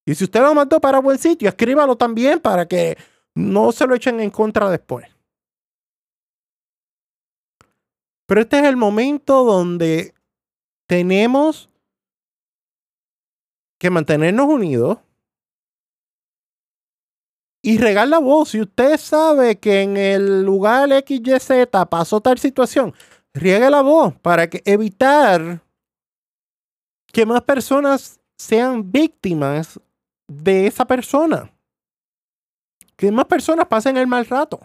Y 0.05 0.17
si 0.17 0.25
usted 0.25 0.41
lo 0.41 0.55
mandó 0.55 0.81
para 0.81 0.99
buen 0.99 1.19
sitio, 1.19 1.49
escríbalo 1.49 1.95
también 1.95 2.41
para 2.41 2.67
que 2.67 2.99
no 3.33 3.71
se 3.71 3.87
lo 3.87 3.95
echen 3.95 4.19
en 4.19 4.31
contra 4.31 4.69
después. 4.69 5.07
Pero 8.27 8.41
este 8.41 8.59
es 8.59 8.65
el 8.65 8.77
momento 8.77 9.45
donde 9.45 10.15
tenemos 10.89 11.71
que 13.79 13.91
mantenernos 13.91 14.47
unidos 14.47 14.99
y 17.63 17.79
regar 17.79 18.09
la 18.09 18.21
voz. 18.21 18.51
Si 18.51 18.61
usted 18.61 18.97
sabe 18.97 19.59
que 19.59 19.83
en 19.83 19.97
el 19.97 20.45
lugar 20.45 20.89
XYZ 20.91 21.67
pasó 21.91 22.21
tal 22.21 22.39
situación, 22.39 22.95
riegue 23.35 23.69
la 23.71 23.83
voz 23.83 24.15
para 24.21 24.49
que 24.49 24.63
evitar 24.65 25.63
que 27.13 27.27
más 27.27 27.43
personas 27.43 28.21
sean 28.39 28.93
víctimas 28.93 29.81
de 30.29 30.67
esa 30.67 30.87
persona. 30.87 31.53
Que 32.97 33.11
más 33.11 33.27
personas 33.27 33.67
pasen 33.67 33.97
el 33.97 34.07
mal 34.07 34.27
rato. 34.27 34.61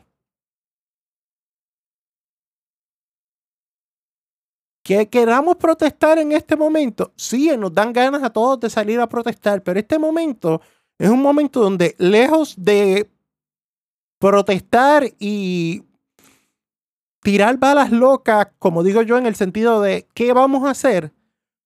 Que 4.84 5.10
queramos 5.10 5.58
protestar 5.58 6.18
en 6.18 6.32
este 6.32 6.56
momento, 6.56 7.14
sí, 7.16 7.52
nos 7.58 7.74
dan 7.74 7.94
ganas 7.94 8.24
a 8.24 8.32
todos 8.32 8.60
de 8.60 8.70
salir 8.70 9.00
a 9.00 9.10
protestar, 9.10 9.62
pero 9.64 9.80
este 9.80 10.00
momento 10.00 10.62
es 10.98 11.10
un 11.10 11.22
momento 11.22 11.60
donde 11.60 11.96
lejos 11.98 12.56
de 12.58 13.10
protestar 14.20 15.06
y 15.20 15.84
tirar 17.22 17.58
balas 17.58 17.92
locas, 17.92 18.48
como 18.58 18.84
digo 18.84 19.02
yo, 19.02 19.18
en 19.18 19.26
el 19.26 19.36
sentido 19.36 19.82
de 19.82 20.08
qué 20.14 20.34
vamos 20.34 20.66
a 20.66 20.72
hacer, 20.72 21.14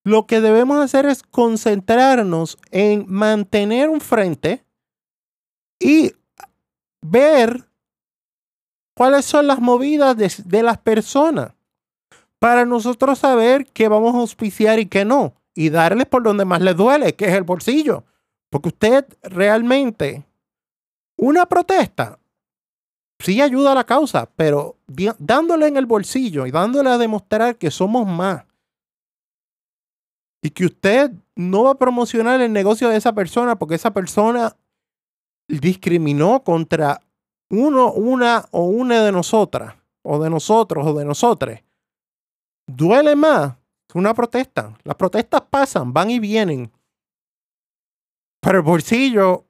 lo 0.04 0.28
que 0.28 0.42
debemos 0.42 0.84
hacer 0.84 1.06
es 1.06 1.24
concentrarnos 1.24 2.58
en 2.72 3.06
mantener 3.08 3.90
un 3.90 4.02
frente 4.02 4.66
y 5.80 6.12
ver 7.02 7.70
cuáles 8.94 9.26
son 9.26 9.48
las 9.48 9.60
movidas 9.60 10.16
de, 10.16 10.32
de 10.46 10.64
las 10.64 10.78
personas 10.78 11.55
para 12.40 12.66
nosotros 12.66 13.20
saber 13.20 13.66
qué 13.68 13.88
vamos 13.88 14.16
a 14.16 14.20
auspiciar 14.20 14.80
y 14.80 14.86
qué 14.88 15.06
no. 15.06 15.34
Y 15.54 15.70
darles 15.70 16.06
por 16.06 16.24
donde 16.24 16.46
más 16.46 16.62
les 16.62 16.76
duele, 16.76 17.16
que 17.16 17.26
es 17.26 17.34
el 17.34 17.44
bolsillo. 17.44 18.04
Porque 18.50 18.70
usted 18.70 19.06
realmente, 19.24 20.26
una 21.18 21.46
protesta, 21.46 22.20
sí 23.20 23.42
ayuda 23.42 23.72
a 23.72 23.76
la 23.76 23.86
causa, 23.86 24.30
pero 24.36 24.78
dándole 25.18 25.68
en 25.68 25.78
el 25.78 25.86
bolsillo 25.86 26.46
y 26.46 26.52
dándole 26.52 26.90
a 26.90 26.98
demostrar 26.98 27.58
que 27.58 27.72
somos 27.72 28.06
más. 28.06 28.46
Y 30.42 30.52
que 30.52 30.66
usted 30.66 31.12
no 31.36 31.64
va 31.64 31.72
a 31.72 31.78
promocionar 31.78 32.42
el 32.42 32.54
negocio 32.54 32.90
de 32.90 32.98
esa 32.98 33.14
persona 33.14 33.58
porque 33.58 33.76
esa 33.76 33.94
persona 33.94 34.56
discriminó 35.48 36.44
contra 36.44 37.02
uno, 37.50 37.94
una 37.94 38.46
o 38.52 38.66
una 38.66 39.04
de 39.04 39.12
nosotras, 39.12 39.76
o 40.04 40.22
de 40.22 40.30
nosotros, 40.30 40.86
o 40.86 40.94
de 40.94 41.06
nosotros 41.06 41.65
duele 42.68 43.16
más 43.16 43.56
una 43.96 44.14
protesta. 44.14 44.78
Las 44.84 44.96
protestas 44.96 45.42
pasan, 45.50 45.94
van 45.94 46.12
y 46.12 46.20
vienen. 46.20 46.72
Pero 48.42 48.58
el 48.58 48.64
bolsillo, 48.64 49.46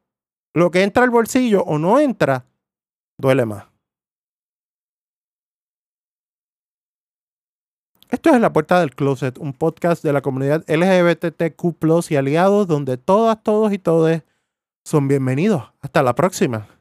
lo 0.54 0.71
que 0.71 0.84
entra 0.84 1.04
al 1.04 1.10
bolsillo 1.10 1.63
o 1.63 1.80
no 1.80 1.99
entra, 1.99 2.45
duele 3.17 3.45
más. 3.45 3.65
Esto 8.10 8.30
es 8.30 8.39
La 8.39 8.54
Puerta 8.54 8.80
del 8.80 8.95
Closet, 8.95 9.39
un 9.39 9.51
podcast 9.54 10.04
de 10.04 10.13
la 10.13 10.21
comunidad 10.21 10.63
LGBTQ 10.69 12.12
y 12.12 12.15
aliados 12.15 12.67
donde 12.67 12.97
todas, 12.97 13.41
todos 13.41 13.73
y 13.73 13.80
todes 13.80 14.21
son 14.86 15.08
bienvenidos. 15.08 15.73
Hasta 15.82 16.04
la 16.04 16.13
próxima. 16.13 16.74